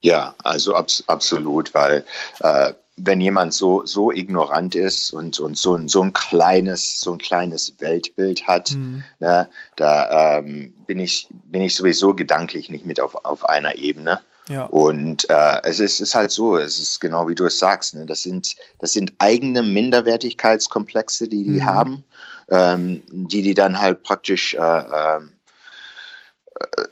[0.01, 2.05] Ja, also abs absolut, weil
[2.41, 7.13] äh, wenn jemand so, so ignorant ist und, und so, ein, so ein kleines, so
[7.13, 9.05] ein kleines Weltbild hat, mhm.
[9.21, 14.21] ne, da ähm, bin, ich, bin ich sowieso gedanklich nicht mit auf, auf einer Ebene.
[14.49, 14.65] Ja.
[14.65, 18.07] Und äh, es ist, ist halt so, es ist genau wie du es sagst, ne?
[18.07, 21.65] das, sind, das sind eigene Minderwertigkeitskomplexe, die die mhm.
[21.65, 22.05] haben,
[22.51, 25.33] ähm, die die dann halt praktisch äh, ähm,
[26.61, 26.85] äh,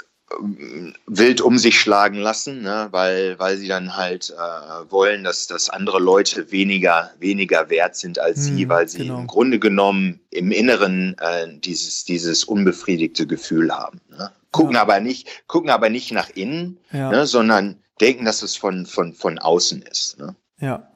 [1.07, 2.89] wild um sich schlagen lassen, ne?
[2.91, 8.19] weil, weil sie dann halt äh, wollen, dass, dass andere Leute weniger, weniger wert sind
[8.19, 9.19] als hm, sie, weil sie genau.
[9.19, 14.01] im Grunde genommen im Inneren äh, dieses, dieses unbefriedigte Gefühl haben.
[14.11, 14.31] Ne?
[14.51, 14.83] Gucken, ja.
[14.83, 17.11] aber nicht, gucken aber nicht nach innen, ja.
[17.11, 17.27] ne?
[17.27, 20.19] sondern denken, dass es von, von, von außen ist.
[20.19, 20.35] Ne?
[20.61, 20.91] Ja.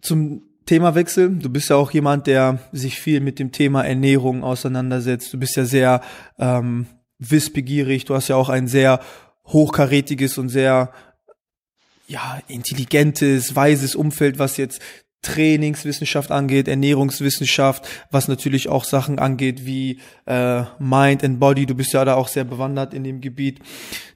[0.00, 1.30] Zum Themawechsel.
[1.30, 5.32] Du bist ja auch jemand, der sich viel mit dem Thema Ernährung auseinandersetzt.
[5.32, 6.02] Du bist ja sehr
[6.38, 6.86] ähm,
[7.18, 8.04] wissbegierig.
[8.04, 9.00] Du hast ja auch ein sehr
[9.46, 10.92] hochkarätiges und sehr
[12.06, 14.80] ja, intelligentes, weises Umfeld, was jetzt
[15.22, 21.66] Trainingswissenschaft angeht, Ernährungswissenschaft, was natürlich auch Sachen angeht wie äh, Mind and Body.
[21.66, 23.60] Du bist ja da auch sehr bewandert in dem Gebiet.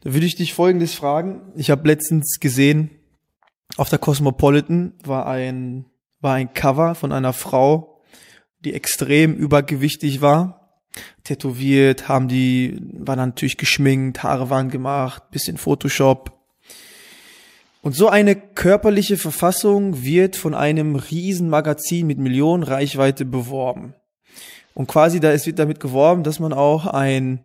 [0.03, 1.43] Da würde ich dich Folgendes fragen.
[1.57, 2.91] Ich habe letztens gesehen,
[3.77, 5.87] auf der Cosmopolitan war ein
[6.23, 8.01] war ein Cover von einer Frau,
[8.61, 10.62] die extrem übergewichtig war
[11.25, 16.39] tätowiert, haben die, waren natürlich geschminkt, Haare waren gemacht, bisschen Photoshop.
[17.83, 23.95] Und so eine körperliche Verfassung wird von einem Riesenmagazin mit Millionen Reichweite beworben.
[24.75, 27.45] Und quasi da es wird damit geworben, dass man auch ein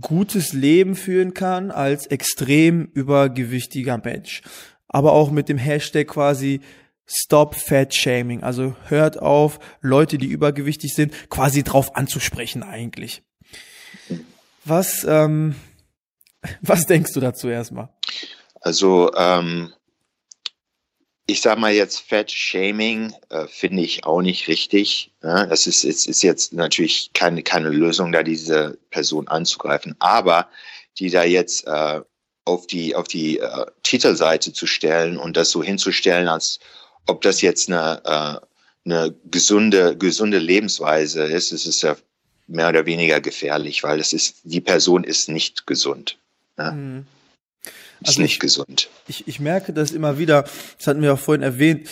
[0.00, 4.42] gutes Leben führen kann als extrem übergewichtiger Mensch.
[4.88, 6.60] Aber auch mit dem Hashtag quasi
[7.06, 8.42] Stop Fat Shaming.
[8.42, 13.22] Also hört auf, Leute, die übergewichtig sind, quasi drauf anzusprechen eigentlich.
[14.64, 15.54] Was, ähm,
[16.60, 17.88] was denkst du dazu erstmal?
[18.60, 19.72] Also, ähm,
[21.26, 25.12] ich sag mal jetzt Fat Shaming äh, finde ich auch nicht richtig.
[25.22, 29.96] Ja, das ist, ist, ist jetzt natürlich keine, keine Lösung, da diese Person anzugreifen.
[29.98, 30.48] Aber
[30.98, 32.00] die da jetzt äh,
[32.44, 36.58] auf die, auf die äh, Titelseite zu stellen und das so hinzustellen, als
[37.06, 41.96] ob das jetzt eine, äh, eine gesunde, gesunde Lebensweise ist, es ist ja
[42.46, 46.18] mehr oder weniger gefährlich, weil es ist, die Person ist nicht gesund.
[46.58, 46.72] Ja?
[46.72, 47.06] Mhm.
[48.00, 48.88] Ist also nicht ich, gesund.
[49.06, 50.44] Ich, ich merke das immer wieder,
[50.76, 51.88] das hatten wir auch vorhin erwähnt,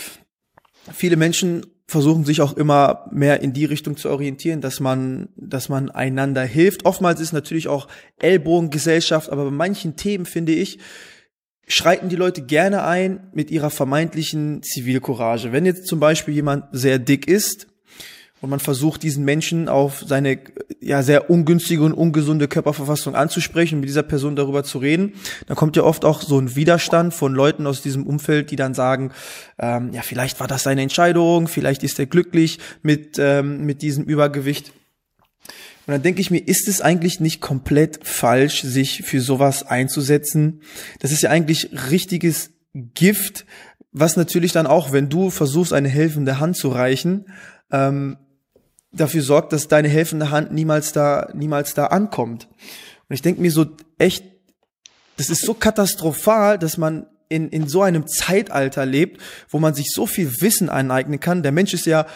[0.93, 5.69] viele Menschen versuchen sich auch immer mehr in die Richtung zu orientieren, dass man, dass
[5.69, 6.85] man einander hilft.
[6.85, 10.79] Oftmals ist natürlich auch Ellbogengesellschaft, aber bei manchen Themen finde ich,
[11.71, 15.53] schreiten die Leute gerne ein mit ihrer vermeintlichen Zivilcourage.
[15.53, 17.67] Wenn jetzt zum Beispiel jemand sehr dick ist,
[18.43, 20.39] und man versucht diesen Menschen auf seine
[20.81, 25.13] ja sehr ungünstige und ungesunde Körperverfassung anzusprechen und mit dieser Person darüber zu reden,
[25.47, 28.73] dann kommt ja oft auch so ein Widerstand von Leuten aus diesem Umfeld, die dann
[28.73, 29.13] sagen,
[29.59, 34.05] ähm, ja vielleicht war das seine Entscheidung, vielleicht ist er glücklich mit ähm, mit diesem
[34.05, 34.73] Übergewicht.
[35.87, 40.63] Und dann denke ich mir, ist es eigentlich nicht komplett falsch, sich für sowas einzusetzen?
[41.01, 43.47] Das ist ja eigentlich richtiges Gift,
[43.93, 47.27] was natürlich dann auch, wenn du versuchst, eine helfende Hand zu reichen,
[47.73, 48.19] ähm,
[48.93, 52.49] dafür sorgt, dass deine helfende Hand niemals da, niemals da ankommt.
[53.09, 53.67] Und ich denke mir so
[53.99, 54.25] echt,
[55.17, 59.91] das ist so katastrophal, dass man in, in so einem Zeitalter lebt, wo man sich
[59.93, 61.43] so viel Wissen aneignen kann.
[61.43, 62.07] Der Mensch ist ja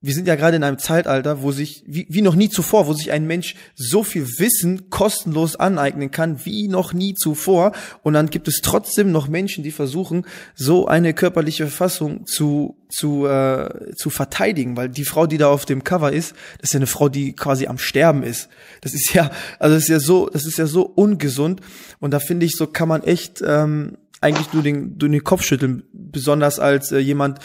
[0.00, 2.92] wir sind ja gerade in einem Zeitalter, wo sich, wie, wie noch nie zuvor, wo
[2.92, 7.72] sich ein Mensch so viel Wissen kostenlos aneignen kann, wie noch nie zuvor.
[8.04, 13.26] Und dann gibt es trotzdem noch Menschen, die versuchen, so eine körperliche Verfassung zu, zu,
[13.26, 14.76] äh, zu verteidigen.
[14.76, 17.32] Weil die Frau, die da auf dem Cover ist, das ist ja eine Frau, die
[17.32, 18.48] quasi am Sterben ist.
[18.82, 21.60] Das ist ja, also das ist ja so, das ist ja so ungesund.
[21.98, 25.44] Und da finde ich, so kann man echt, ähm, eigentlich nur den, nur den Kopf
[25.44, 27.38] schütteln, besonders als äh, jemand,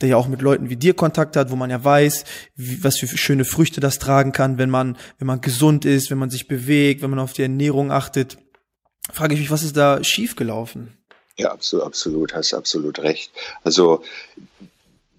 [0.00, 2.98] der ja auch mit Leuten wie dir Kontakt hat, wo man ja weiß, wie, was
[2.98, 6.48] für schöne Früchte das tragen kann, wenn man, wenn man gesund ist, wenn man sich
[6.48, 8.38] bewegt, wenn man auf die Ernährung achtet.
[9.12, 10.96] Frage ich mich, was ist da schiefgelaufen?
[11.36, 13.32] Ja, absolut, absolut, hast absolut recht.
[13.64, 14.02] Also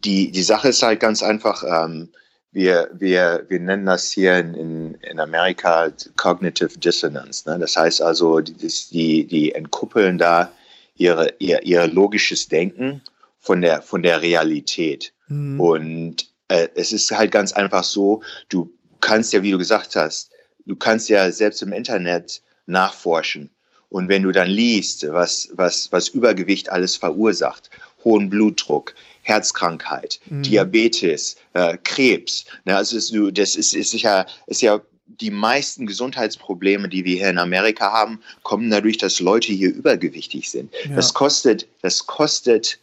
[0.03, 2.09] die, die Sache ist halt ganz einfach, ähm,
[2.51, 7.49] wir, wir, wir nennen das hier in, in Amerika Cognitive Dissonance.
[7.49, 7.57] Ne?
[7.59, 8.53] Das heißt also, die,
[8.91, 10.51] die, die entkuppeln da
[10.95, 13.01] ihre, ihr, ihr logisches Denken
[13.39, 15.13] von der, von der Realität.
[15.27, 15.59] Mhm.
[15.59, 20.31] Und äh, es ist halt ganz einfach so, du kannst ja, wie du gesagt hast,
[20.65, 23.49] du kannst ja selbst im Internet nachforschen.
[23.89, 27.69] Und wenn du dann liest, was, was, was Übergewicht alles verursacht,
[28.03, 30.43] hohen Blutdruck, Herzkrankheit, mhm.
[30.43, 34.81] Diabetes, äh, Krebs, ne, also ist, das ist, ist, ja, ist ja
[35.19, 40.49] die meisten Gesundheitsprobleme, die wir hier in Amerika haben, kommen dadurch, dass Leute hier übergewichtig
[40.49, 40.71] sind.
[40.87, 40.95] Ja.
[40.95, 42.79] Das kostet, das kostet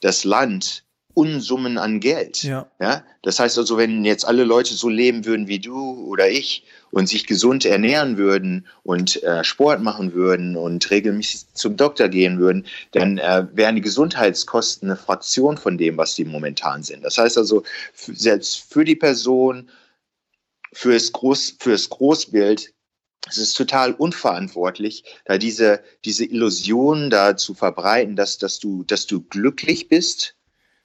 [0.00, 2.42] das Land Unsummen an Geld.
[2.42, 2.66] Ja.
[2.80, 3.04] ja.
[3.22, 7.08] Das heißt also, wenn jetzt alle Leute so leben würden wie du oder ich und
[7.08, 12.66] sich gesund ernähren würden und äh, Sport machen würden und regelmäßig zum Doktor gehen würden,
[12.92, 17.04] dann äh, wären die Gesundheitskosten eine Fraktion von dem, was die momentan sind.
[17.04, 17.62] Das heißt also,
[17.94, 19.68] selbst für die Person
[20.72, 22.72] fürs, Groß, fürs Großbild
[23.28, 29.06] es ist total unverantwortlich, da diese, diese Illusion da zu verbreiten, dass, dass, du, dass
[29.06, 30.34] du glücklich bist,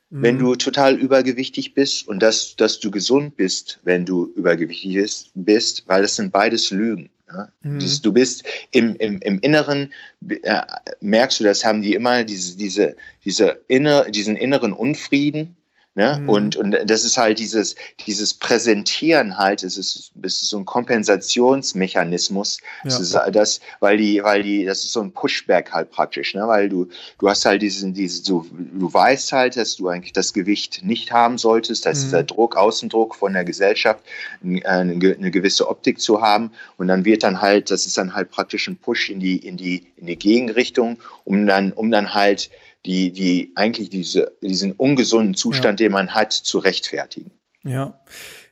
[0.09, 0.21] mhm.
[0.21, 5.83] wenn du total übergewichtig bist und dass, dass du gesund bist, wenn du übergewichtig bist,
[5.87, 7.09] weil das sind beides Lügen.
[7.27, 7.51] Ja?
[7.63, 7.79] Mhm.
[8.03, 9.91] Du bist im, im, im Inneren,
[10.29, 10.61] äh,
[11.01, 12.95] merkst du, das haben die immer diese, diese,
[13.25, 15.56] diese inner, diesen inneren Unfrieden,
[15.97, 16.19] Ne?
[16.21, 16.29] Mhm.
[16.29, 20.65] Und, und das ist halt dieses, dieses Präsentieren halt, es ist, es ist so ein
[20.65, 22.59] Kompensationsmechanismus.
[22.61, 22.65] Ja.
[22.83, 26.47] Das ist das, weil die, weil die, das ist so ein Pushback halt praktisch, ne?
[26.47, 30.33] Weil du, du hast halt diesen, diesen, so, du weißt halt, dass du eigentlich das
[30.33, 32.03] Gewicht nicht haben solltest, dass mhm.
[32.03, 34.03] dieser Druck, Außendruck von der Gesellschaft,
[34.43, 36.51] eine, eine gewisse Optik zu haben.
[36.77, 39.57] Und dann wird dann halt, das ist dann halt praktisch ein Push in die, in
[39.57, 42.51] die, in die Gegenrichtung, um dann, um dann halt
[42.85, 45.87] die, die eigentlich diese, diesen ungesunden Zustand, ja.
[45.87, 47.31] den man hat, zu rechtfertigen.
[47.63, 47.99] Ja,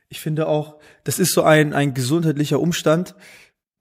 [0.08, 3.14] ich finde auch, das ist so ein, ein gesundheitlicher Umstand,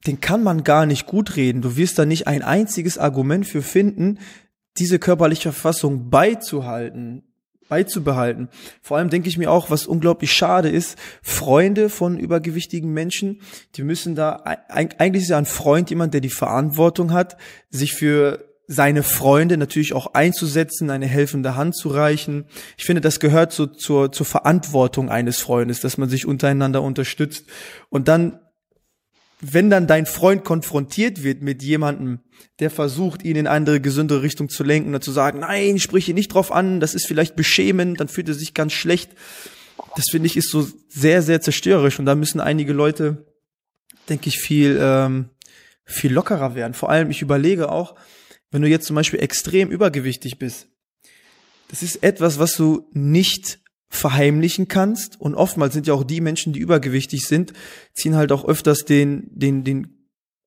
[0.08, 1.62] den kann man gar nicht gut reden.
[1.62, 4.20] Du wirst da nicht ein einziges Argument für finden,
[4.78, 7.24] diese körperliche Verfassung beizuhalten,
[7.68, 8.50] beizubehalten.
[8.82, 13.42] Vor allem denke ich mir auch, was unglaublich schade ist, Freunde von übergewichtigen Menschen,
[13.76, 17.38] die müssen da, eigentlich ist ja ein Freund jemand, der die Verantwortung hat,
[17.70, 22.46] sich für seine Freunde natürlich auch einzusetzen, eine helfende Hand zu reichen.
[22.78, 27.46] Ich finde, das gehört so zur, zur Verantwortung eines Freundes, dass man sich untereinander unterstützt.
[27.90, 28.40] Und dann
[29.42, 32.20] wenn dann dein Freund konfrontiert wird mit jemandem,
[32.60, 36.16] der versucht, ihn in andere, gesündere Richtung zu lenken oder zu sagen, nein, sprich ihn
[36.16, 39.12] nicht drauf an, das ist vielleicht beschämend, dann fühlt er sich ganz schlecht.
[39.96, 43.26] Das finde ich ist so sehr, sehr zerstörerisch und da müssen einige Leute,
[44.10, 45.30] denke ich, viel, ähm,
[45.84, 46.74] viel lockerer werden.
[46.74, 47.96] Vor allem, ich überlege auch,
[48.56, 50.70] wenn du jetzt zum Beispiel extrem übergewichtig bist,
[51.68, 55.20] das ist etwas, was du nicht verheimlichen kannst.
[55.20, 57.52] Und oftmals sind ja auch die Menschen, die übergewichtig sind,
[57.94, 59.95] ziehen halt auch öfters den, den, den,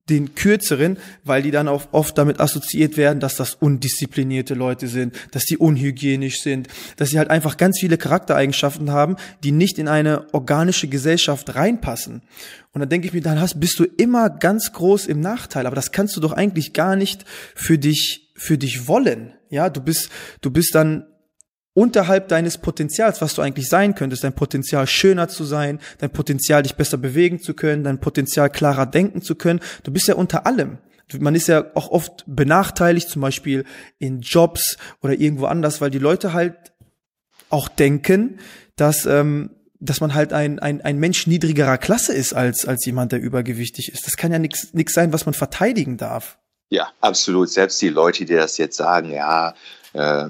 [0.09, 5.15] den kürzeren, weil die dann auch oft damit assoziiert werden, dass das undisziplinierte Leute sind,
[5.33, 9.89] dass die unhygienisch sind, dass sie halt einfach ganz viele Charaktereigenschaften haben, die nicht in
[9.89, 12.23] eine organische Gesellschaft reinpassen.
[12.73, 15.77] Und dann denke ich mir, dann hast, bist du immer ganz groß im Nachteil, aber
[15.77, 19.33] das kannst du doch eigentlich gar nicht für dich, für dich wollen.
[19.51, 20.11] Ja, du bist,
[20.43, 21.05] du bist dann
[21.79, 26.65] unterhalb deines Potenzials, was du eigentlich sein könntest, dein Potenzial schöner zu sein, dein Potenzial
[26.65, 29.61] dich besser bewegen zu können, dein Potenzial klarer denken zu können.
[29.85, 30.79] Du bist ja unter allem.
[31.21, 33.65] Man ist ja auch oft benachteiligt, zum Beispiel
[33.99, 36.57] in Jobs oder irgendwo anders, weil die Leute halt
[37.49, 38.41] auch denken,
[38.75, 39.51] dass ähm,
[39.81, 43.93] dass man halt ein, ein, ein Mensch niedrigerer Klasse ist als, als jemand, der übergewichtig
[43.93, 44.09] ist.
[44.09, 46.37] Das kann ja nichts sein, was man verteidigen darf.
[46.71, 47.49] Ja, absolut.
[47.49, 49.55] Selbst die Leute, die das jetzt sagen, ja,
[49.95, 50.29] Uh,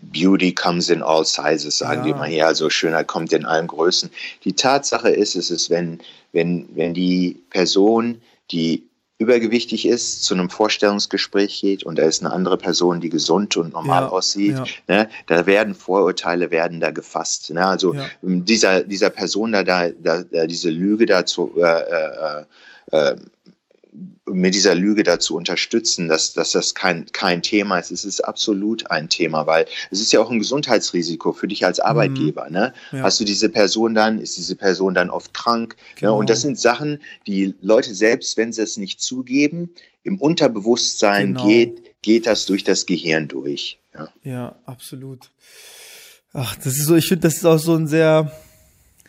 [0.00, 2.04] Beauty comes in all sizes, sagen ja.
[2.04, 4.10] die immer hier, also Schönheit kommt in allen Größen.
[4.44, 6.00] Die Tatsache ist, es ist, wenn,
[6.32, 8.86] wenn, wenn die Person, die
[9.18, 13.72] übergewichtig ist, zu einem Vorstellungsgespräch geht und da ist eine andere Person, die gesund und
[13.72, 14.64] normal ja, aussieht, ja.
[14.88, 17.50] Ne, da werden Vorurteile werden da gefasst.
[17.50, 17.64] Ne?
[17.64, 18.06] Also ja.
[18.22, 22.44] dieser, dieser Person da, da, da, diese Lüge dazu äh, äh,
[22.92, 23.16] äh,
[24.26, 27.90] mit dieser Lüge dazu unterstützen, dass, dass das kein, kein Thema ist.
[27.90, 31.80] Es ist absolut ein Thema, weil es ist ja auch ein Gesundheitsrisiko für dich als
[31.80, 32.46] Arbeitgeber.
[32.46, 32.52] Mhm.
[32.52, 32.74] Ne?
[32.92, 33.02] Ja.
[33.02, 35.76] Hast du diese Person dann, ist diese Person dann oft krank?
[35.96, 36.12] Genau.
[36.12, 36.18] Ne?
[36.18, 39.70] Und das sind Sachen, die Leute selbst, wenn sie es nicht zugeben,
[40.02, 41.46] im Unterbewusstsein genau.
[41.46, 43.78] geht, geht das durch das Gehirn durch.
[43.94, 45.30] Ja, ja absolut.
[46.32, 48.30] Ach, das ist so, ich finde, das ist auch so ein sehr,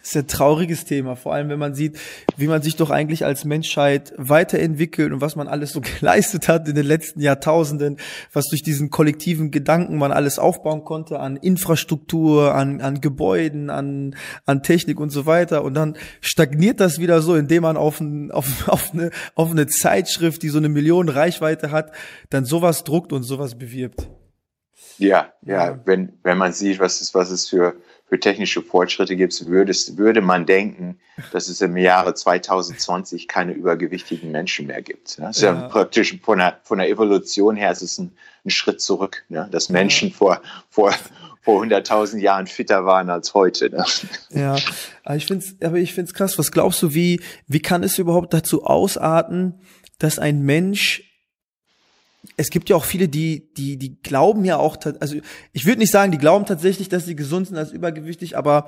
[0.07, 1.97] ist ein trauriges Thema, vor allem wenn man sieht,
[2.37, 6.67] wie man sich doch eigentlich als Menschheit weiterentwickelt und was man alles so geleistet hat
[6.67, 7.97] in den letzten Jahrtausenden,
[8.33, 14.15] was durch diesen kollektiven Gedanken man alles aufbauen konnte an Infrastruktur, an, an Gebäuden, an,
[14.45, 15.63] an Technik und so weiter.
[15.63, 19.67] Und dann stagniert das wieder so, indem man auf, ein, auf, auf, eine, auf eine
[19.67, 21.91] Zeitschrift, die so eine Million Reichweite hat,
[22.29, 24.07] dann sowas druckt und sowas bewirbt.
[24.97, 27.75] Ja, ja, wenn, wenn man sieht, was es, was es für
[28.07, 30.97] für technische Fortschritte gibt, würdest, würde man denken,
[31.33, 35.19] dass es im Jahre 2020 keine übergewichtigen Menschen mehr gibt.
[35.19, 38.13] Das ist ja, ja praktisch von der, von der Evolution her ist es ein,
[38.45, 39.49] ein Schritt zurück, ne?
[39.51, 40.15] dass Menschen ja.
[40.15, 40.93] vor, vor,
[41.41, 43.69] vor 100.000 Jahren fitter waren als heute.
[43.69, 43.85] Ne?
[44.29, 44.55] Ja,
[45.03, 46.37] aber ich finde es aber ich find's krass.
[46.37, 49.59] Was glaubst du, wie, wie kann es überhaupt dazu ausarten,
[49.99, 51.06] dass ein Mensch
[52.35, 55.17] es gibt ja auch viele, die, die, die glauben ja auch, also
[55.53, 58.67] ich würde nicht sagen, die glauben tatsächlich, dass sie gesund sind als übergewichtig, aber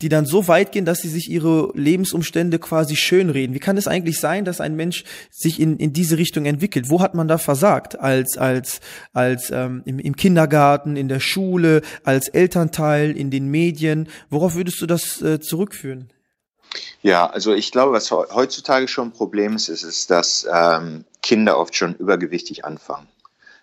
[0.00, 3.54] die dann so weit gehen, dass sie sich ihre Lebensumstände quasi schönreden.
[3.54, 6.88] Wie kann es eigentlich sein, dass ein Mensch sich in, in diese Richtung entwickelt?
[6.88, 7.98] Wo hat man da versagt?
[7.98, 8.80] Als, als,
[9.12, 14.08] als ähm, im, im Kindergarten, in der Schule, als Elternteil, in den Medien?
[14.30, 16.10] Worauf würdest du das äh, zurückführen?
[17.02, 21.58] Ja, also ich glaube, was heutzutage schon ein Problem ist, ist, ist dass ähm, Kinder
[21.58, 23.06] oft schon übergewichtig anfangen.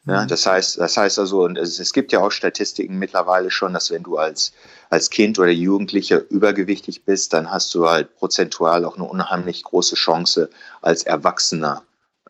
[0.06, 0.28] Ja, mhm.
[0.28, 3.90] das heißt, das heißt also, und es, es, gibt ja auch Statistiken mittlerweile schon, dass
[3.90, 4.54] wenn du als,
[4.90, 9.96] als Kind oder Jugendlicher übergewichtig bist, dann hast du halt prozentual auch eine unheimlich große
[9.96, 10.50] Chance,
[10.82, 11.82] als Erwachsener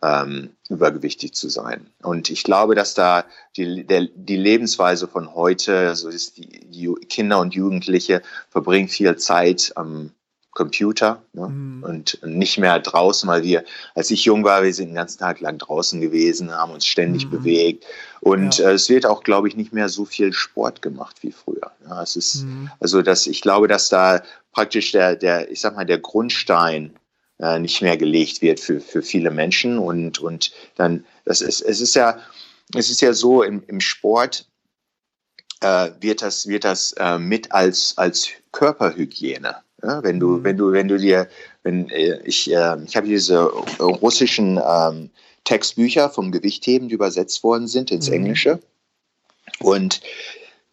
[0.02, 1.88] ähm, übergewichtig zu sein.
[2.02, 3.26] Und ich glaube, dass da
[3.58, 9.18] die, der, die Lebensweise von heute, also ist die, die Kinder und Jugendliche verbringen viel
[9.18, 10.12] Zeit am
[10.56, 11.48] Computer ne?
[11.48, 11.84] mhm.
[11.84, 15.42] und nicht mehr draußen, weil wir, als ich jung war, wir sind den ganzen Tag
[15.42, 17.30] lang draußen gewesen, haben uns ständig mhm.
[17.30, 17.86] bewegt
[18.22, 18.70] und ja.
[18.70, 21.72] äh, es wird auch, glaube ich, nicht mehr so viel Sport gemacht wie früher.
[21.88, 22.72] Ja, es ist mhm.
[22.80, 26.96] also, dass ich glaube, dass da praktisch der, der, ich sag mal, der Grundstein
[27.40, 31.82] äh, nicht mehr gelegt wird für, für viele Menschen und und dann, das ist, es
[31.82, 32.18] ist ja,
[32.74, 34.48] es ist ja so im, im Sport
[35.60, 40.44] äh, wird das wird das äh, mit als als Körperhygiene ja, wenn du, mhm.
[40.44, 41.28] wenn du, wenn du dir,
[41.64, 43.44] wenn äh, ich, äh, ich habe diese
[43.80, 45.10] russischen ähm,
[45.44, 48.16] Textbücher vom Gewichtheben, die übersetzt worden sind ins mhm.
[48.16, 48.60] Englische.
[49.60, 50.02] Und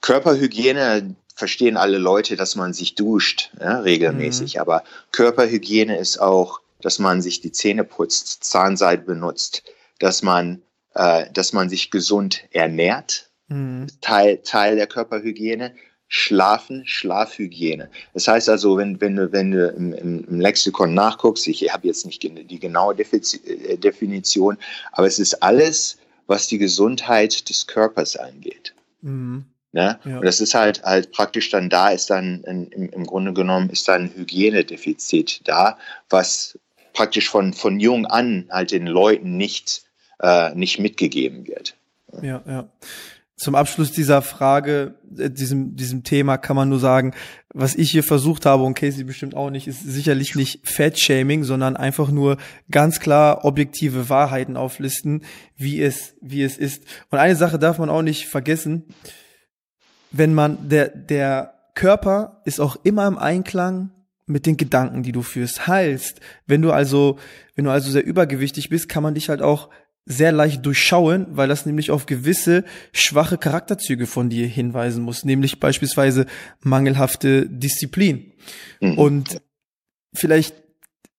[0.00, 4.54] Körperhygiene verstehen alle Leute, dass man sich duscht, ja, regelmäßig.
[4.54, 4.60] Mhm.
[4.60, 9.62] Aber Körperhygiene ist auch, dass man sich die Zähne putzt, Zahnseide benutzt,
[9.98, 10.62] dass man,
[10.94, 13.86] äh, dass man sich gesund ernährt, mhm.
[14.00, 15.74] Teil, Teil der Körperhygiene.
[16.14, 17.88] Schlafen, Schlafhygiene.
[18.12, 22.04] Das heißt also, wenn, wenn du, wenn du im, im Lexikon nachguckst, ich habe jetzt
[22.04, 24.58] nicht die genaue äh, Definition,
[24.92, 25.96] aber es ist alles,
[26.26, 28.74] was die Gesundheit des Körpers angeht.
[29.00, 29.46] Mhm.
[29.72, 29.98] Ne?
[30.04, 30.18] Ja.
[30.18, 33.70] Und das ist halt halt praktisch dann da, ist dann in, im, im Grunde genommen
[33.70, 35.78] ist dann ein Hygienedefizit da,
[36.10, 36.58] was
[36.92, 39.84] praktisch von, von jung an halt den Leuten nicht,
[40.20, 41.74] äh, nicht mitgegeben wird.
[42.20, 42.68] Ja, ja.
[43.42, 47.12] Zum Abschluss dieser Frage, äh, diesem, diesem Thema kann man nur sagen,
[47.52, 51.76] was ich hier versucht habe und Casey bestimmt auch nicht, ist sicherlich nicht Fat-Shaming, sondern
[51.76, 52.36] einfach nur
[52.70, 55.24] ganz klar objektive Wahrheiten auflisten,
[55.56, 56.84] wie es, wie es ist.
[57.10, 58.84] Und eine Sache darf man auch nicht vergessen,
[60.12, 63.90] wenn man, der, der Körper ist auch immer im Einklang
[64.26, 65.66] mit den Gedanken, die du führst.
[65.66, 67.18] Heißt, wenn du also,
[67.56, 69.68] wenn du also sehr übergewichtig bist, kann man dich halt auch
[70.04, 75.60] sehr leicht durchschauen, weil das nämlich auf gewisse schwache Charakterzüge von dir hinweisen muss, nämlich
[75.60, 76.26] beispielsweise
[76.60, 78.32] mangelhafte Disziplin.
[78.80, 78.98] Mhm.
[78.98, 79.42] Und
[80.12, 80.54] vielleicht,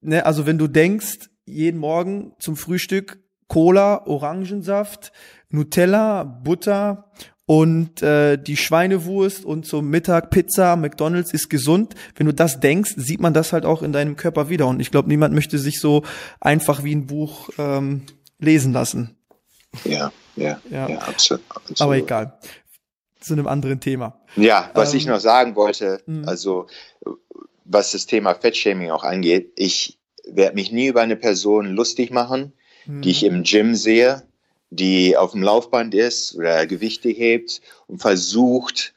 [0.02, 5.12] ne, also wenn du denkst, jeden Morgen zum Frühstück Cola, Orangensaft,
[5.50, 7.12] Nutella, Butter
[7.46, 11.94] und äh, die Schweinewurst und zum Mittag Pizza, McDonald's ist gesund.
[12.16, 14.68] Wenn du das denkst, sieht man das halt auch in deinem Körper wieder.
[14.68, 16.04] Und ich glaube, niemand möchte sich so
[16.40, 18.04] einfach wie ein Buch ähm,
[18.40, 19.18] lesen lassen.
[19.84, 21.82] Ja, ja, ja, ja absolut, absolut.
[21.82, 22.38] Aber egal.
[23.20, 24.20] Zu einem anderen Thema.
[24.36, 26.28] Ja, was ähm, ich noch sagen wollte, mh.
[26.28, 26.68] also
[27.66, 32.54] was das Thema Fettshaming auch angeht, ich werde mich nie über eine Person lustig machen,
[32.86, 33.02] mh.
[33.02, 34.24] die ich im Gym sehe,
[34.70, 38.94] die auf dem Laufband ist oder Gewichte hebt und versucht,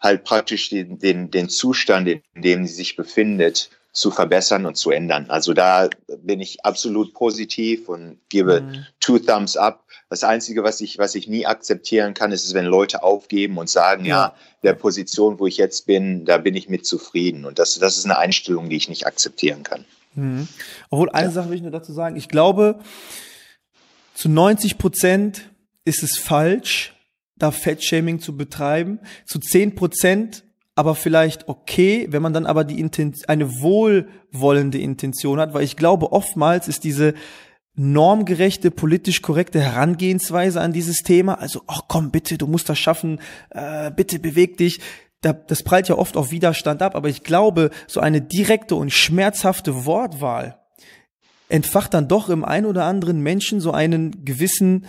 [0.00, 4.90] halt praktisch den, den, den Zustand, in dem sie sich befindet, zu verbessern und zu
[4.90, 5.30] ändern.
[5.30, 5.88] Also da
[6.18, 8.86] bin ich absolut positiv und gebe mhm.
[8.98, 9.84] two thumbs up.
[10.10, 13.70] Das Einzige, was ich, was ich nie akzeptieren kann, ist es, wenn Leute aufgeben und
[13.70, 14.16] sagen, ja.
[14.16, 14.34] ja,
[14.64, 17.44] der Position, wo ich jetzt bin, da bin ich mit zufrieden.
[17.44, 19.84] Und das, das ist eine Einstellung, die ich nicht akzeptieren kann.
[20.14, 20.48] Mhm.
[20.90, 21.32] Obwohl, eine ja.
[21.32, 22.16] Sache will ich nur dazu sagen.
[22.16, 22.80] Ich glaube,
[24.14, 25.50] zu 90 Prozent
[25.84, 26.94] ist es falsch,
[27.36, 28.98] da Fettshaming zu betreiben.
[29.24, 30.43] Zu 10 Prozent
[30.74, 35.76] aber vielleicht okay, wenn man dann aber die Intention, eine wohlwollende Intention hat, weil ich
[35.76, 37.14] glaube, oftmals ist diese
[37.76, 43.20] normgerechte, politisch korrekte Herangehensweise an dieses Thema, also, ach komm, bitte, du musst das schaffen,
[43.50, 44.80] äh, bitte beweg dich,
[45.20, 49.86] das prallt ja oft auf Widerstand ab, aber ich glaube, so eine direkte und schmerzhafte
[49.86, 50.60] Wortwahl
[51.48, 54.86] entfacht dann doch im ein oder anderen Menschen so einen gewissen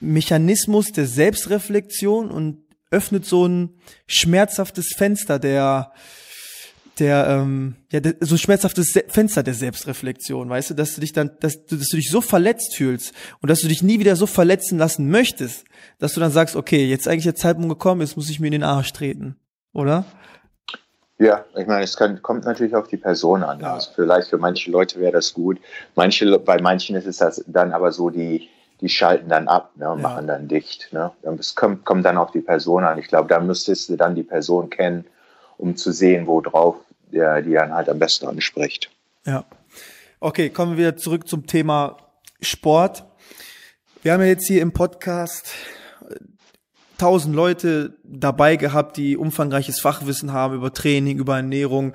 [0.00, 2.63] Mechanismus der Selbstreflexion und
[2.94, 3.74] öffnet so ein
[4.06, 5.92] schmerzhaftes Fenster der
[6.98, 11.00] der ähm, ja der, so ein schmerzhaftes Se Fenster der Selbstreflexion, weißt du, dass du
[11.00, 14.16] dich dann dass, dass du dich so verletzt fühlst und dass du dich nie wieder
[14.16, 15.64] so verletzen lassen möchtest,
[15.98, 18.52] dass du dann sagst, okay, jetzt eigentlich der Zeitpunkt gekommen ist, muss ich mir in
[18.52, 19.36] den Arsch treten,
[19.72, 20.04] oder?
[21.18, 23.60] Ja, ich meine, es kann, kommt natürlich auf die Person an.
[23.60, 23.74] Ja.
[23.74, 25.60] Also vielleicht für manche Leute wäre das gut.
[25.94, 28.48] Manche, bei manchen ist es das dann aber so die,
[28.84, 30.08] die schalten dann ab ne, und ja.
[30.08, 30.92] machen dann dicht.
[30.92, 31.10] Ne?
[31.38, 32.98] Es kommt, kommt dann auf die Person an.
[32.98, 35.06] Ich glaube, da müsstest du dann die Person kennen,
[35.56, 36.76] um zu sehen, worauf
[37.10, 38.90] der, die dann halt am besten anspricht.
[39.24, 39.46] Ja.
[40.20, 41.96] Okay, kommen wir wieder zurück zum Thema
[42.42, 43.04] Sport.
[44.02, 45.54] Wir haben ja jetzt hier im Podcast
[46.06, 46.16] äh,
[46.98, 51.94] tausend Leute dabei gehabt, die umfangreiches Fachwissen haben über Training, über Ernährung,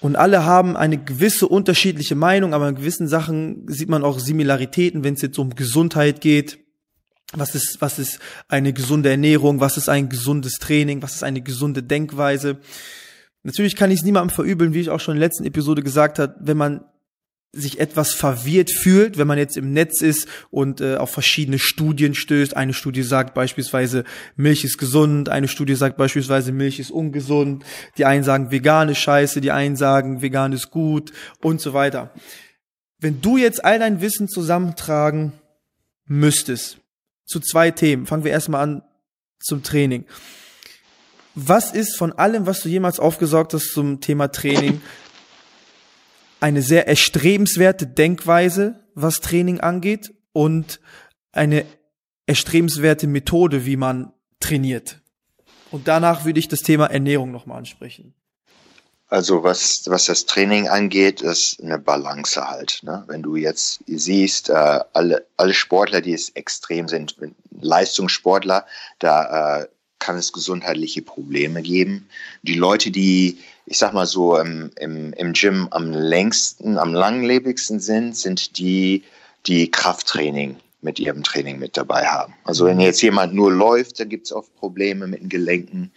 [0.00, 5.04] und alle haben eine gewisse unterschiedliche Meinung, aber in gewissen Sachen sieht man auch Similaritäten,
[5.04, 6.58] wenn es jetzt um Gesundheit geht.
[7.32, 9.60] Was ist, was ist eine gesunde Ernährung?
[9.60, 11.02] Was ist ein gesundes Training?
[11.02, 12.58] Was ist eine gesunde Denkweise?
[13.42, 16.18] Natürlich kann ich es niemandem verübeln, wie ich auch schon in der letzten Episode gesagt
[16.18, 16.84] habe, wenn man
[17.54, 22.14] sich etwas verwirrt fühlt, wenn man jetzt im Netz ist und äh, auf verschiedene Studien
[22.14, 22.56] stößt.
[22.56, 24.04] Eine Studie sagt beispielsweise,
[24.36, 27.64] Milch ist gesund, eine Studie sagt beispielsweise, Milch ist ungesund,
[27.98, 32.12] die einen sagen, vegan ist scheiße, die einen sagen, vegan ist gut und so weiter.
[32.98, 35.32] Wenn du jetzt all dein Wissen zusammentragen
[36.06, 36.78] müsstest,
[37.26, 38.82] zu zwei Themen, fangen wir erstmal an
[39.40, 40.04] zum Training.
[41.34, 44.80] Was ist von allem, was du jemals aufgesaugt hast zum Thema Training,
[46.40, 50.80] eine sehr erstrebenswerte Denkweise, was Training angeht und
[51.32, 51.64] eine
[52.26, 55.00] erstrebenswerte Methode, wie man trainiert.
[55.70, 58.14] Und danach würde ich das Thema Ernährung nochmal ansprechen.
[59.08, 62.80] Also was, was das Training angeht, ist eine Balance halt.
[62.82, 63.04] Ne?
[63.06, 67.16] Wenn du jetzt siehst, äh, alle, alle Sportler, die es extrem sind,
[67.60, 68.66] Leistungssportler,
[68.98, 69.68] da äh,
[70.04, 72.06] kann es gesundheitliche Probleme geben.
[72.42, 77.80] Die Leute, die, ich sag mal so, im, im, im Gym am längsten, am langlebigsten
[77.80, 79.02] sind, sind die,
[79.46, 82.34] die Krafttraining mit ihrem Training mit dabei haben.
[82.44, 85.90] Also wenn jetzt jemand nur läuft, dann gibt es oft Probleme mit den Gelenken.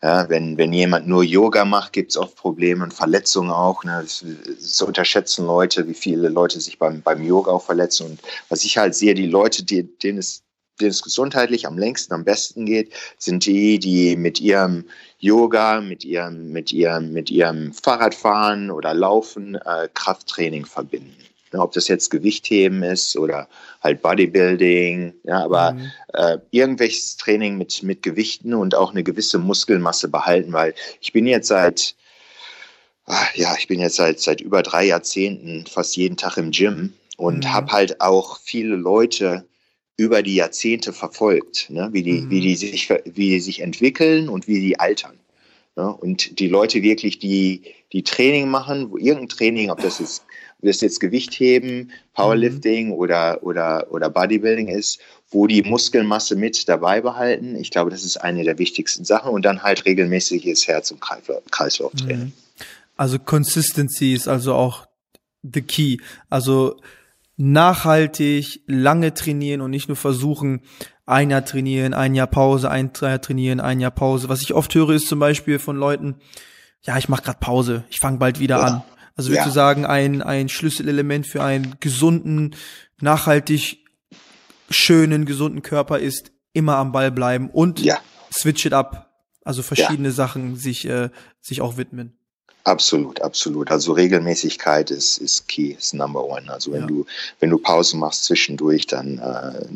[0.00, 3.82] Ja, wenn, wenn jemand nur Yoga macht, gibt es oft Probleme und Verletzungen auch.
[3.82, 4.00] Ne?
[4.00, 8.06] Das, unterschätzen Leute, wie viele Leute sich beim, beim Yoga auch verletzen.
[8.06, 10.44] Und was ich halt sehe, die Leute, die, denen es
[10.80, 14.84] denen es gesundheitlich am längsten, am besten geht, sind die, die mit ihrem
[15.18, 21.16] Yoga, mit ihrem, mit ihrem, mit ihrem Fahrradfahren oder Laufen äh, Krafttraining verbinden.
[21.52, 23.48] Ja, ob das jetzt Gewichtheben ist oder
[23.82, 25.90] halt Bodybuilding, ja, aber mhm.
[26.12, 31.26] äh, irgendwelches Training mit, mit Gewichten und auch eine gewisse Muskelmasse behalten, weil ich bin
[31.26, 31.96] jetzt seit,
[33.06, 36.92] ah, ja, ich bin jetzt seit, seit über drei Jahrzehnten fast jeden Tag im Gym
[37.16, 37.52] und mhm.
[37.52, 39.44] habe halt auch viele Leute
[40.00, 41.90] über die Jahrzehnte verfolgt, ne?
[41.92, 42.30] wie, die, mhm.
[42.30, 45.18] wie, die sich, wie die sich entwickeln und wie die altern.
[45.76, 45.94] Ne?
[45.94, 47.60] Und die Leute wirklich, die,
[47.92, 50.22] die Training machen, wo irgendein Training, ob das ist
[50.58, 52.92] ob das jetzt Gewichtheben, Powerlifting mhm.
[52.92, 57.56] oder, oder, oder Bodybuilding ist, wo die Muskelmasse mit dabei behalten.
[57.56, 61.00] Ich glaube, das ist eine der wichtigsten Sachen und dann halt regelmäßiges Herz- und
[61.50, 62.26] Kreislauftraining.
[62.26, 62.32] Mhm.
[62.96, 64.86] Also Consistency ist also auch
[65.42, 65.98] the key.
[66.28, 66.76] Also
[67.40, 70.60] nachhaltig, lange trainieren und nicht nur versuchen,
[71.06, 74.28] ein Jahr trainieren, ein Jahr Pause, ein Jahr trainieren, ein Jahr Pause.
[74.28, 76.16] Was ich oft höre, ist zum Beispiel von Leuten,
[76.82, 78.64] ja, ich mache gerade Pause, ich fange bald wieder ja.
[78.64, 78.82] an.
[79.16, 79.48] Also würdest ja.
[79.48, 82.54] du sagen, ein, ein Schlüsselelement für einen gesunden,
[83.00, 83.84] nachhaltig
[84.68, 87.98] schönen, gesunden Körper ist immer am Ball bleiben und ja.
[88.32, 89.10] switch it up.
[89.44, 90.14] Also verschiedene ja.
[90.14, 91.08] Sachen sich, äh,
[91.40, 92.19] sich auch widmen.
[92.70, 93.68] Absolut, absolut.
[93.72, 96.48] Also Regelmäßigkeit ist, ist key, ist number one.
[96.48, 96.86] Also wenn ja.
[96.86, 97.06] du,
[97.40, 99.66] wenn du Pause machst zwischendurch, dann äh,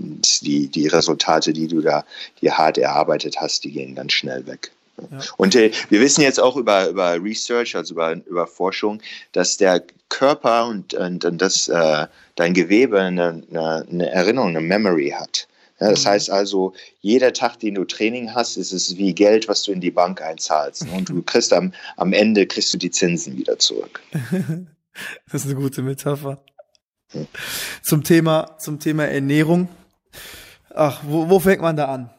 [0.43, 2.05] die, die Resultate, die du da
[2.41, 4.71] dir hart erarbeitet hast, die gehen ganz schnell weg.
[4.99, 5.19] Ja.
[5.39, 9.83] Und äh, wir wissen jetzt auch über, über Research, also über, über Forschung, dass der
[10.09, 15.49] Körper und, und, und das, äh, dein Gewebe eine, eine, Erinnerung, eine Memory hat.
[15.81, 16.09] Ja, das mhm.
[16.09, 19.81] heißt also, jeder Tag, den du Training hast, ist es wie Geld, was du in
[19.81, 20.87] die Bank einzahlst.
[20.93, 24.01] Und du kriegst am, am Ende kriegst du die Zinsen wieder zurück.
[25.33, 26.43] das ist eine gute Metapher.
[27.11, 27.27] Hm.
[27.83, 29.69] Zum Thema, zum Thema Ernährung.
[30.75, 32.11] Ach, wo, wo fängt man da an?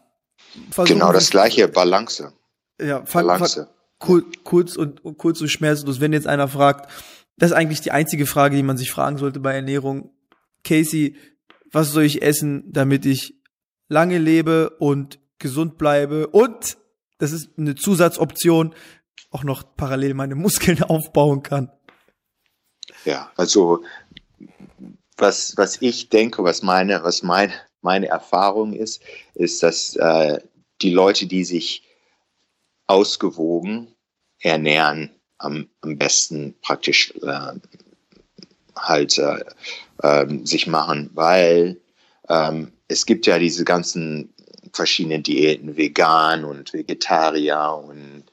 [0.72, 2.34] Versuchen genau das gleiche, Balance.
[2.80, 3.68] Ja, fang, fang,
[4.00, 6.00] kurz, kurz und, und kurz und schmerzlos.
[6.00, 6.90] Wenn jetzt einer fragt,
[7.38, 10.12] das ist eigentlich die einzige Frage, die man sich fragen sollte bei Ernährung.
[10.64, 11.16] Casey,
[11.72, 13.36] was soll ich essen, damit ich
[13.88, 16.78] lange lebe und gesund bleibe und
[17.18, 18.76] das ist eine Zusatzoption,
[19.32, 21.72] auch noch parallel meine Muskeln aufbauen kann.
[23.04, 23.84] Ja, also
[25.18, 29.02] was, was ich denke, was meine, was meine, meine Erfahrung ist,
[29.34, 30.40] ist, dass äh,
[30.82, 31.84] die Leute, die sich
[32.88, 33.96] ausgewogen
[34.40, 37.60] ernähren, am, am besten praktisch äh,
[38.76, 39.44] halt äh,
[40.00, 41.82] äh, sich machen, weil
[42.30, 44.34] ähm, es gibt ja diese ganzen
[44.74, 48.24] verschiedenen Diäten, vegan und Vegetarier und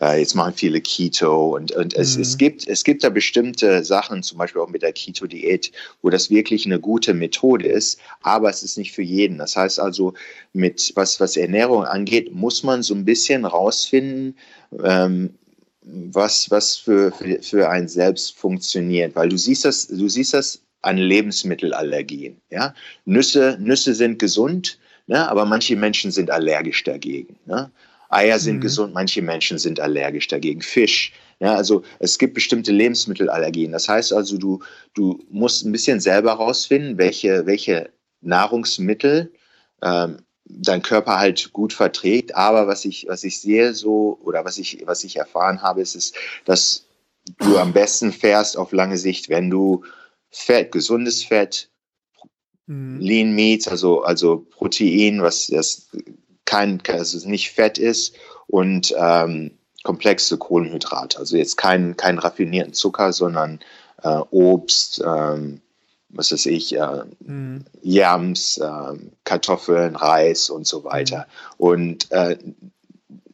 [0.00, 2.22] äh, jetzt machen viele Keto und, und es, mhm.
[2.22, 5.72] es, gibt, es gibt da bestimmte Sachen, zum Beispiel auch mit der Keto-Diät,
[6.02, 9.38] wo das wirklich eine gute Methode ist, aber es ist nicht für jeden.
[9.38, 10.14] Das heißt also,
[10.52, 14.36] mit was, was Ernährung angeht, muss man so ein bisschen rausfinden,
[14.82, 15.34] ähm,
[15.82, 19.16] was, was für, für, für einen selbst funktioniert.
[19.16, 22.40] Weil du siehst das, du siehst das an Lebensmittelallergien.
[22.50, 22.74] Ja?
[23.04, 25.28] Nüsse, Nüsse sind gesund, ne?
[25.28, 27.36] aber manche Menschen sind allergisch dagegen.
[27.46, 27.70] Ne?
[28.08, 28.60] Eier sind mhm.
[28.60, 30.62] gesund, manche Menschen sind allergisch dagegen.
[30.62, 31.12] Fisch.
[31.38, 33.72] Ja, also es gibt bestimmte Lebensmittelallergien.
[33.72, 34.60] Das heißt also, du,
[34.94, 39.32] du musst ein bisschen selber rausfinden, welche, welche Nahrungsmittel
[39.82, 42.34] ähm, dein Körper halt gut verträgt.
[42.34, 45.94] Aber was ich, was ich sehe so oder was ich, was ich erfahren habe, ist,
[45.94, 46.14] ist,
[46.44, 46.84] dass
[47.38, 49.84] du am besten fährst auf lange Sicht, wenn du
[50.30, 51.68] Fett, gesundes Fett,
[52.66, 53.00] mhm.
[53.00, 55.88] Lean Meat, also, also Protein, was das
[56.44, 58.14] kein, also nicht Fett ist
[58.46, 59.52] und ähm,
[59.82, 61.18] komplexe Kohlenhydrate.
[61.18, 63.60] Also jetzt keinen kein raffinierten Zucker, sondern
[64.02, 65.60] äh, Obst, ähm,
[66.08, 67.64] was weiß ich, äh, mhm.
[67.82, 71.26] Yams, äh, Kartoffeln, Reis und so weiter.
[71.58, 71.66] Mhm.
[71.66, 72.36] Und äh,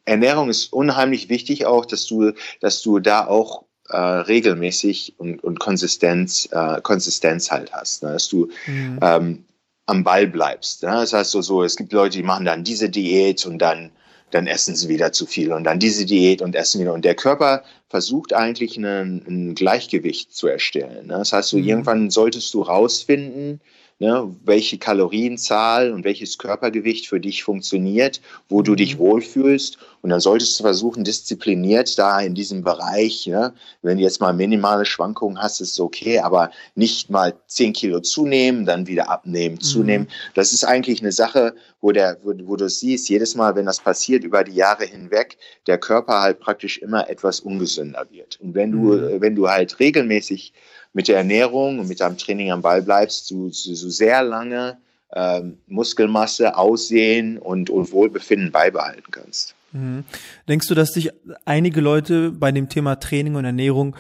[0.05, 5.61] Ernährung ist unheimlich wichtig auch, dass du, dass du da auch äh, regelmäßig und, und
[5.61, 8.03] Konsistenz, äh, Konsistenz halt hast.
[8.03, 8.13] Ne?
[8.13, 8.99] Dass du mhm.
[9.03, 9.45] ähm,
[9.87, 10.83] am Ball bleibst.
[10.83, 10.91] Ne?
[10.91, 13.91] Das heißt so, so, es gibt Leute, die machen dann diese Diät und dann
[14.31, 16.93] dann essen sie wieder zu viel und dann diese Diät und essen wieder.
[16.93, 21.07] Und der Körper versucht eigentlich einen, ein Gleichgewicht zu erstellen.
[21.07, 21.15] Ne?
[21.15, 21.65] Das heißt, so, mhm.
[21.65, 23.61] irgendwann solltest du rausfinden,
[23.99, 29.01] ne, welche Kalorienzahl und welches Körpergewicht für dich funktioniert, wo du dich mhm.
[29.01, 29.79] wohlfühlst.
[30.03, 34.33] Und dann solltest du versuchen, diszipliniert da in diesem Bereich, ne, wenn du jetzt mal
[34.33, 39.61] minimale Schwankungen hast, ist es okay, aber nicht mal 10 Kilo zunehmen, dann wieder abnehmen,
[39.61, 40.07] zunehmen.
[40.07, 40.33] Mhm.
[40.35, 43.81] Das ist eigentlich eine Sache, wo, der, wo, wo du siehst, jedes Mal, wenn das
[43.81, 48.39] passiert über die Jahre hinweg, der Körper halt praktisch immer etwas ungesünder wird.
[48.41, 49.21] Und wenn du, mhm.
[49.21, 50.53] wenn du halt regelmäßig
[50.97, 54.79] mit der Ernährung und mit deinem Training am Ball bleibst, du, du sehr lange
[55.15, 59.55] ähm, Muskelmasse, Aussehen und, und Wohlbefinden beibehalten kannst.
[59.73, 60.05] Mhm.
[60.49, 61.11] Denkst du, dass dich
[61.45, 63.95] einige Leute bei dem Thema Training und Ernährung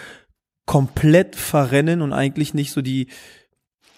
[0.64, 3.08] komplett verrennen und eigentlich nicht so die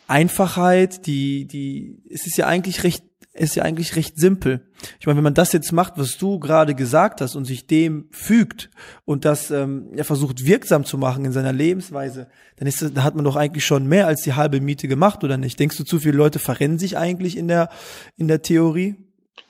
[0.09, 4.67] Einfachheit, die, die, es ist ja eigentlich recht ist ja eigentlich recht simpel.
[4.99, 8.09] Ich meine, wenn man das jetzt macht, was du gerade gesagt hast und sich dem
[8.11, 8.71] fügt
[9.05, 13.05] und das ähm, ja, versucht wirksam zu machen in seiner Lebensweise, dann ist das, da
[13.05, 15.59] hat man doch eigentlich schon mehr als die halbe Miete gemacht, oder nicht?
[15.61, 17.71] Denkst du, zu viele Leute verrennen sich eigentlich in der
[18.17, 18.97] in der Theorie?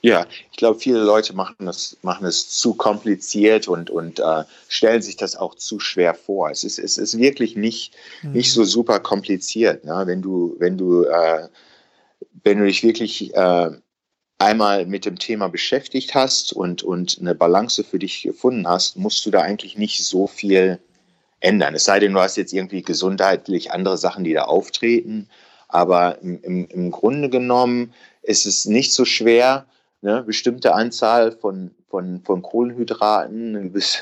[0.00, 5.02] Ja, ich glaube, viele Leute machen das, machen es zu kompliziert und, und äh, stellen
[5.02, 6.50] sich das auch zu schwer vor.
[6.50, 8.32] Es ist, es ist wirklich nicht, mhm.
[8.32, 9.84] nicht so super kompliziert.
[9.84, 10.02] Ne?
[10.06, 11.48] Wenn du, wenn du äh,
[12.44, 13.70] wenn du dich wirklich äh,
[14.38, 19.26] einmal mit dem Thema beschäftigt hast und, und eine Balance für dich gefunden hast, musst
[19.26, 20.78] du da eigentlich nicht so viel
[21.40, 21.74] ändern.
[21.74, 25.28] Es sei denn, du hast jetzt irgendwie gesundheitlich andere Sachen, die da auftreten.
[25.68, 29.66] Aber im, im, im Grunde genommen ist es nicht so schwer,
[30.02, 33.98] eine bestimmte Anzahl von, von, von Kohlenhydraten, eine gewisse,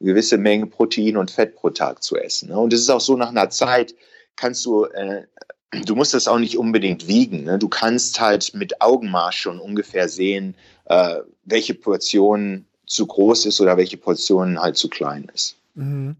[0.00, 2.50] eine gewisse Menge Protein und Fett pro Tag zu essen.
[2.50, 3.94] Und es ist auch so, nach einer Zeit
[4.34, 5.22] kannst du äh,
[5.70, 7.44] du musst das auch nicht unbedingt wiegen.
[7.44, 7.58] Ne?
[7.58, 10.54] Du kannst halt mit Augenmaß schon ungefähr sehen,
[10.86, 15.56] äh, welche Portion zu groß ist oder welche Portion halt zu klein ist.
[15.74, 16.16] Mhm.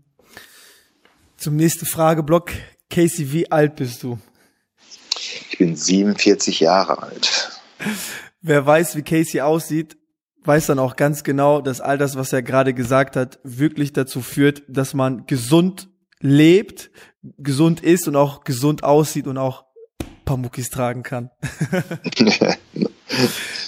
[1.37, 2.51] Zum nächsten Frageblock.
[2.91, 4.19] Casey, wie alt bist du?
[5.51, 7.51] Ich bin 47 Jahre alt.
[8.41, 9.97] Wer weiß, wie Casey aussieht,
[10.45, 14.21] weiß dann auch ganz genau, dass all das, was er gerade gesagt hat, wirklich dazu
[14.21, 15.89] führt, dass man gesund
[16.21, 16.91] lebt,
[17.39, 19.65] gesund ist und auch gesund aussieht und auch
[20.25, 21.31] Pamukis tragen kann.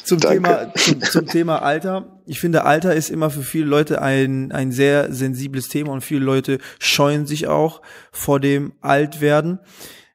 [0.05, 2.21] zum, Thema, zum, zum, Thema Alter.
[2.27, 6.25] Ich finde, Alter ist immer für viele Leute ein, ein sehr sensibles Thema und viele
[6.25, 7.81] Leute scheuen sich auch
[8.11, 9.61] vor dem Altwerden.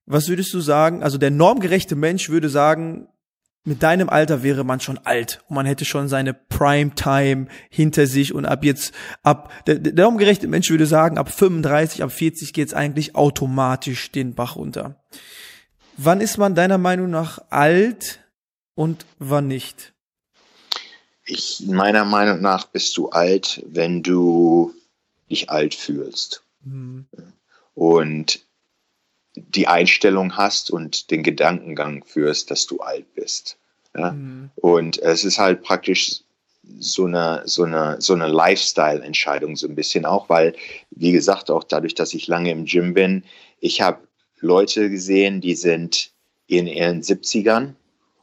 [0.05, 1.01] Was würdest du sagen?
[1.01, 3.07] Also der normgerechte Mensch würde sagen,
[3.65, 8.33] mit deinem Alter wäre man schon alt und man hätte schon seine Primetime hinter sich
[8.33, 8.93] und ab jetzt,
[9.23, 14.35] ab, der, der umgerechte Mensch würde sagen, ab 35, ab 40 geht's eigentlich automatisch den
[14.35, 15.01] Bach runter.
[15.95, 18.19] Wann ist man deiner Meinung nach alt
[18.75, 19.93] und wann nicht?
[21.25, 24.73] Ich, meiner Meinung nach bist du alt, wenn du
[25.29, 26.43] dich alt fühlst.
[26.63, 27.07] Mhm.
[27.73, 28.45] Und
[29.35, 33.57] die Einstellung hast und den Gedankengang führst, dass du alt bist.
[33.95, 34.11] Ja?
[34.11, 34.49] Mhm.
[34.55, 36.21] Und es ist halt praktisch
[36.79, 40.55] so eine, so eine, so eine Lifestyle-Entscheidung so ein bisschen auch, weil,
[40.91, 43.23] wie gesagt, auch dadurch, dass ich lange im Gym bin,
[43.59, 44.07] ich habe
[44.39, 46.11] Leute gesehen, die sind
[46.47, 47.73] in ihren 70ern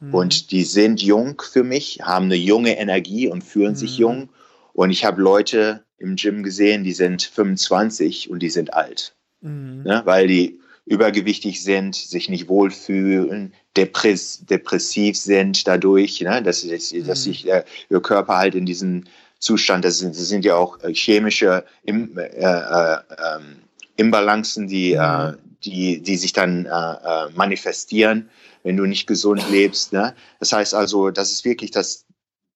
[0.00, 0.14] mhm.
[0.14, 3.76] und die sind jung für mich, haben eine junge Energie und fühlen mhm.
[3.76, 4.28] sich jung.
[4.72, 9.14] Und ich habe Leute im Gym gesehen, die sind 25 und die sind alt.
[9.40, 9.82] Mhm.
[9.84, 10.02] Ne?
[10.04, 16.42] Weil die übergewichtig sind, sich nicht wohlfühlen, depress depressiv sind dadurch, ne?
[16.42, 17.06] dass, dass, mhm.
[17.06, 19.04] dass sich äh, ihr Körper halt in diesem
[19.38, 23.60] Zustand, das sind, das sind ja auch äh, chemische Im, äh, äh, ähm,
[23.96, 25.00] Imbalancen, die, mhm.
[25.00, 25.32] äh,
[25.62, 28.28] die, die sich dann äh, manifestieren,
[28.64, 29.92] wenn du nicht gesund lebst.
[29.92, 30.16] Ne?
[30.40, 32.04] Das heißt also, das ist wirklich das,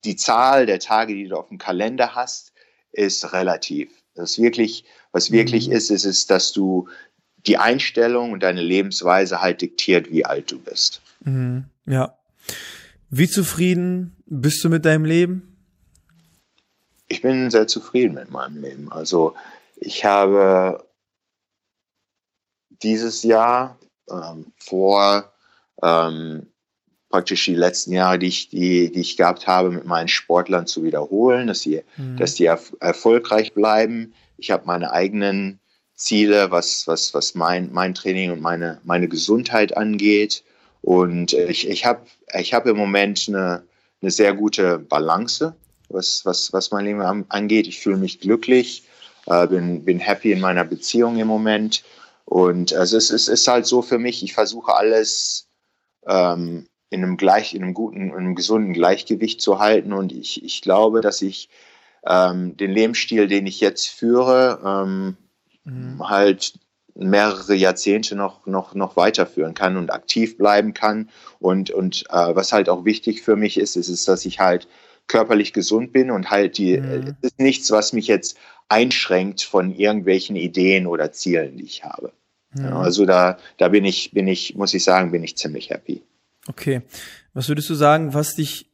[0.05, 2.53] die Zahl der Tage, die du auf dem Kalender hast,
[2.91, 3.91] ist relativ.
[4.17, 5.75] Das ist wirklich, was wirklich mhm.
[5.75, 6.89] ist, ist, ist, dass du
[7.47, 11.03] die Einstellung und deine Lebensweise halt diktiert, wie alt du bist.
[11.21, 12.17] Mhm, ja.
[13.11, 15.57] Wie zufrieden bist du mit deinem Leben?
[17.09, 18.91] Ich bin sehr zufrieden mit meinem Leben.
[18.91, 19.35] Also
[19.77, 20.85] ich habe
[22.83, 23.79] dieses Jahr
[24.11, 25.33] ähm, vor
[25.83, 26.47] ähm,
[27.09, 30.83] praktisch die letzten Jahre, die ich, die, die ich gehabt habe, mit meinen Sportlern zu
[30.83, 32.17] wiederholen, dass sie, mhm.
[32.17, 34.15] dass die erf erfolgreich bleiben.
[34.37, 35.61] Ich habe meine eigenen
[35.95, 40.43] Ziele, was, was, was mein, mein Training und meine, meine Gesundheit angeht.
[40.83, 42.03] Und ich, ich habe
[42.39, 43.63] ich hab im Moment eine,
[44.03, 45.55] eine sehr gute Balance,
[45.89, 47.67] was, was, was mein Leben angeht.
[47.67, 48.85] Ich fühle mich glücklich,
[49.27, 51.85] äh, bin, bin happy in meiner Beziehung im Moment.
[52.25, 55.47] Und also es, es ist halt so für mich, ich versuche alles
[56.07, 59.93] ähm, in einem gleich, in einem guten, in einem gesunden Gleichgewicht zu halten.
[59.93, 61.49] Und ich, ich glaube, dass ich
[62.07, 65.17] ähm, den Lebensstil, den ich jetzt führe, ähm,
[65.65, 66.09] mhm.
[66.09, 66.55] halt
[66.95, 71.11] mehrere Jahrzehnte noch, noch, noch weiterführen kann und aktiv bleiben kann.
[71.41, 74.69] Und, und äh, was halt auch wichtig für mich ist, ist, ist, dass ich halt
[75.09, 77.17] körperlich gesund bin und halt die, mhm.
[77.21, 78.39] ist nichts, was mich jetzt
[78.69, 82.13] einschränkt von irgendwelchen Ideen oder Zielen, die ich habe.
[82.55, 82.65] Mhm.
[82.65, 86.03] Ja, also da, da bin ich, bin ich, muss ich sagen, bin ich ziemlich happy.
[86.47, 86.83] Okay.
[87.33, 88.71] Was würdest du sagen, was dich,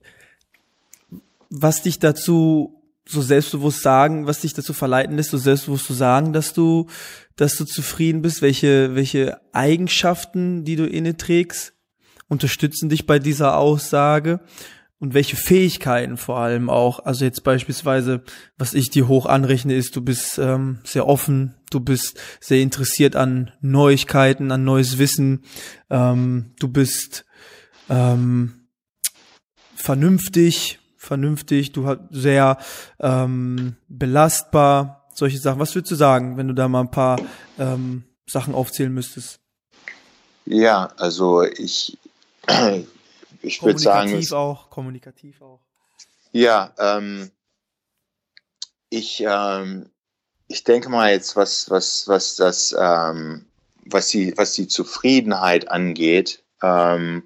[1.49, 2.80] was dich dazu
[3.11, 6.87] so selbstbewusst sagen, was dich dazu verleiten lässt, so selbstbewusst zu sagen, dass du,
[7.37, 8.43] dass du zufrieden bist?
[8.43, 11.75] Welche, welche Eigenschaften, die du inne trägst,
[12.29, 14.41] unterstützen dich bei dieser Aussage?
[15.01, 17.01] Und welche Fähigkeiten vor allem auch?
[17.01, 18.23] Also jetzt beispielsweise,
[18.59, 23.17] was ich dir hoch anrechne, ist, du bist ähm, sehr offen, du bist sehr interessiert
[23.17, 25.43] an Neuigkeiten, an neues Wissen,
[25.89, 27.25] ähm, du bist
[27.89, 28.67] ähm,
[29.75, 32.59] vernünftig, vernünftig, du hast sehr
[33.01, 35.59] ähm, belastbar, solche Sachen.
[35.59, 37.19] Was würdest du sagen, wenn du da mal ein paar
[37.59, 39.41] ähm, Sachen aufzählen müsstest?
[40.45, 41.99] Ja, also ich,
[43.43, 44.11] ich würde sagen.
[44.11, 45.61] Kommunikativ auch, kommunikativ auch.
[46.33, 47.31] Ja, ähm,
[48.91, 49.89] ich, ähm,
[50.49, 53.47] ich denke mal jetzt, was, was, was das, ähm,
[53.87, 57.23] was die, was die Zufriedenheit angeht, ähm,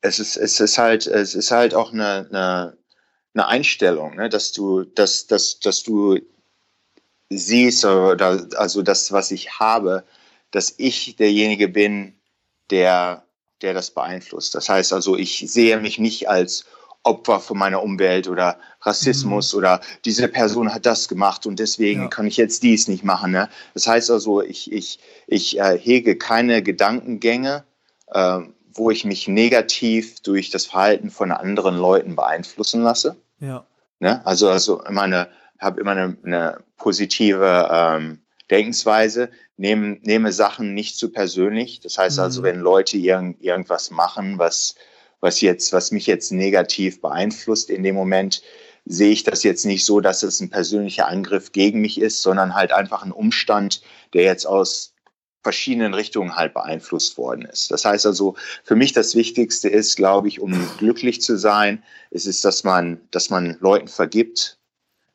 [0.00, 2.76] es ist, es ist halt, es ist halt auch eine, eine,
[3.34, 4.28] eine Einstellung, ne?
[4.28, 6.18] dass du, dass, dass, dass du
[7.30, 10.04] siehst oder also das, was ich habe,
[10.50, 12.14] dass ich derjenige bin,
[12.70, 13.24] der,
[13.60, 14.54] der das beeinflusst.
[14.54, 16.64] Das heißt also, ich sehe mich nicht als
[17.02, 19.58] Opfer von meiner Umwelt oder Rassismus mhm.
[19.58, 22.08] oder diese Person hat das gemacht und deswegen ja.
[22.08, 23.30] kann ich jetzt dies nicht machen.
[23.32, 23.48] Ne?
[23.74, 27.64] Das heißt also, ich, ich, ich äh, hege keine Gedankengänge,
[28.08, 28.40] äh,
[28.74, 33.16] wo ich mich negativ durch das Verhalten von anderen Leuten beeinflussen lasse.
[33.40, 33.66] Ja.
[34.00, 34.24] Ne?
[34.26, 40.96] Also, also immer eine, habe immer eine, eine positive ähm, Denkensweise, nehme, nehme Sachen nicht
[40.96, 41.80] zu persönlich.
[41.80, 42.44] Das heißt also, mhm.
[42.44, 44.74] wenn Leute irgend, irgendwas machen, was,
[45.20, 48.42] was jetzt, was mich jetzt negativ beeinflusst in dem Moment,
[48.84, 52.54] sehe ich das jetzt nicht so, dass es ein persönlicher Angriff gegen mich ist, sondern
[52.54, 53.82] halt einfach ein Umstand,
[54.14, 54.94] der jetzt aus
[55.42, 57.70] verschiedenen Richtungen halt beeinflusst worden ist.
[57.70, 58.34] Das heißt also,
[58.64, 63.00] für mich das Wichtigste ist, glaube ich, um glücklich zu sein, ist es, dass man,
[63.10, 64.58] dass man Leuten vergibt,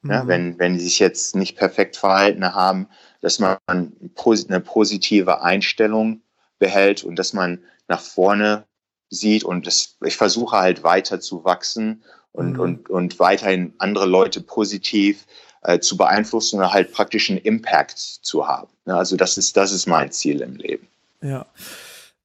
[0.01, 0.11] mhm.
[0.11, 2.87] ja, wenn, wenn die sich jetzt nicht perfekt verhalten haben,
[3.21, 6.21] dass man eine positive Einstellung
[6.59, 8.65] behält und dass man nach vorne
[9.09, 12.59] sieht und das, ich versuche halt weiter zu wachsen und, mhm.
[12.59, 15.25] und, und weiterhin andere Leute positiv
[15.63, 18.67] äh, zu beeinflussen oder halt praktisch einen Impact zu haben.
[18.85, 20.87] Ja, also das ist, das ist mein Ziel im Leben.
[21.21, 21.45] Ja.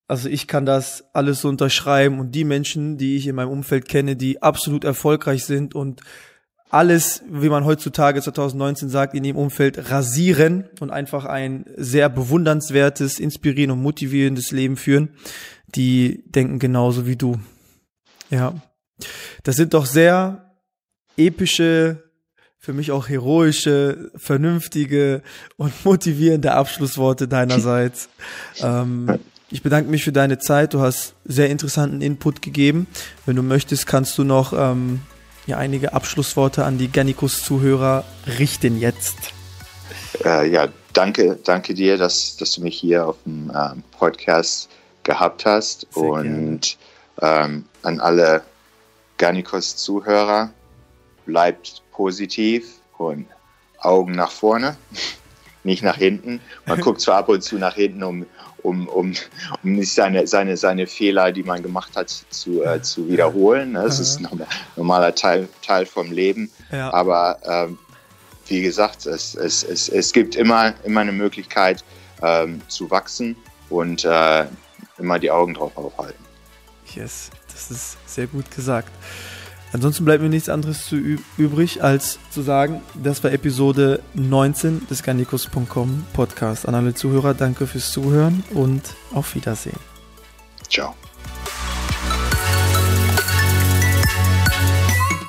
[0.06, 3.88] Also ich kann das alles so unterschreiben und die Menschen, die ich in meinem Umfeld
[3.88, 6.00] kenne, die absolut erfolgreich sind und
[6.70, 13.18] alles, wie man heutzutage 2019 sagt, in ihrem Umfeld rasieren und einfach ein sehr bewundernswertes,
[13.18, 15.10] inspirierendes und motivierendes Leben führen,
[15.74, 17.38] die denken genauso wie du.
[18.30, 18.54] Ja.
[19.44, 20.54] Das sind doch sehr
[21.16, 22.07] epische
[22.58, 25.22] für mich auch heroische, vernünftige
[25.56, 28.08] und motivierende Abschlussworte deinerseits.
[28.62, 29.18] ähm,
[29.50, 30.74] ich bedanke mich für deine Zeit.
[30.74, 32.86] Du hast sehr interessanten Input gegeben.
[33.24, 35.00] Wenn du möchtest, kannst du noch ähm,
[35.46, 38.04] ja, einige Abschlussworte an die Gannikus-Zuhörer
[38.38, 39.16] richten jetzt.
[40.24, 44.68] Äh, ja, danke, danke dir, dass, dass du mich hier auf dem ähm, Podcast
[45.04, 45.86] gehabt hast.
[45.92, 46.76] Sehr und
[47.22, 48.42] ähm, an alle
[49.16, 50.50] Gannikos-Zuhörer,
[51.24, 53.26] bleibt positiv und
[53.80, 54.76] Augen nach vorne,
[55.64, 56.40] nicht nach hinten.
[56.64, 58.26] Man guckt zwar ab und zu nach hinten, um,
[58.62, 59.14] um, um,
[59.64, 63.72] um nicht seine, seine, seine Fehler, die man gemacht hat, zu, äh, zu wiederholen.
[63.72, 63.82] Ne?
[63.82, 64.46] Das ist ein
[64.76, 66.52] normaler Teil, Teil vom Leben.
[66.70, 66.92] Ja.
[66.94, 67.78] Aber ähm,
[68.46, 71.82] wie gesagt, es, es, es, es gibt immer, immer eine Möglichkeit
[72.22, 73.34] ähm, zu wachsen
[73.70, 74.44] und äh,
[74.98, 76.24] immer die Augen drauf aufhalten.
[76.94, 78.92] Yes, das ist sehr gut gesagt.
[79.72, 85.02] Ansonsten bleibt mir nichts anderes zu übrig, als zu sagen, das war Episode 19 des
[85.02, 86.66] Garnikus.com Podcast.
[86.66, 89.78] An alle Zuhörer, danke fürs Zuhören und auf Wiedersehen.
[90.68, 90.94] Ciao.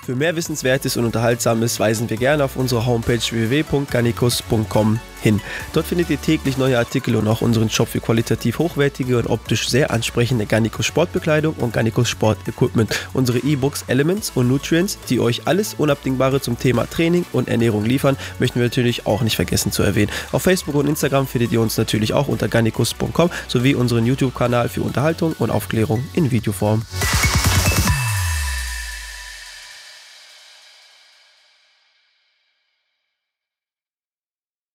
[0.10, 5.40] Für mehr Wissenswertes und Unterhaltsames weisen wir gerne auf unsere Homepage www.garnicus.com hin.
[5.72, 9.70] Dort findet ihr täglich neue Artikel und auch unseren Shop für qualitativ hochwertige und optisch
[9.70, 12.90] sehr ansprechende Garnicus Sportbekleidung und Garnicus Sportequipment.
[13.14, 18.18] Unsere E-Books Elements und Nutrients, die euch alles Unabdingbare zum Thema Training und Ernährung liefern,
[18.40, 20.12] möchten wir natürlich auch nicht vergessen zu erwähnen.
[20.32, 24.82] Auf Facebook und Instagram findet ihr uns natürlich auch unter garnicus.com sowie unseren YouTube-Kanal für
[24.82, 26.82] Unterhaltung und Aufklärung in Videoform.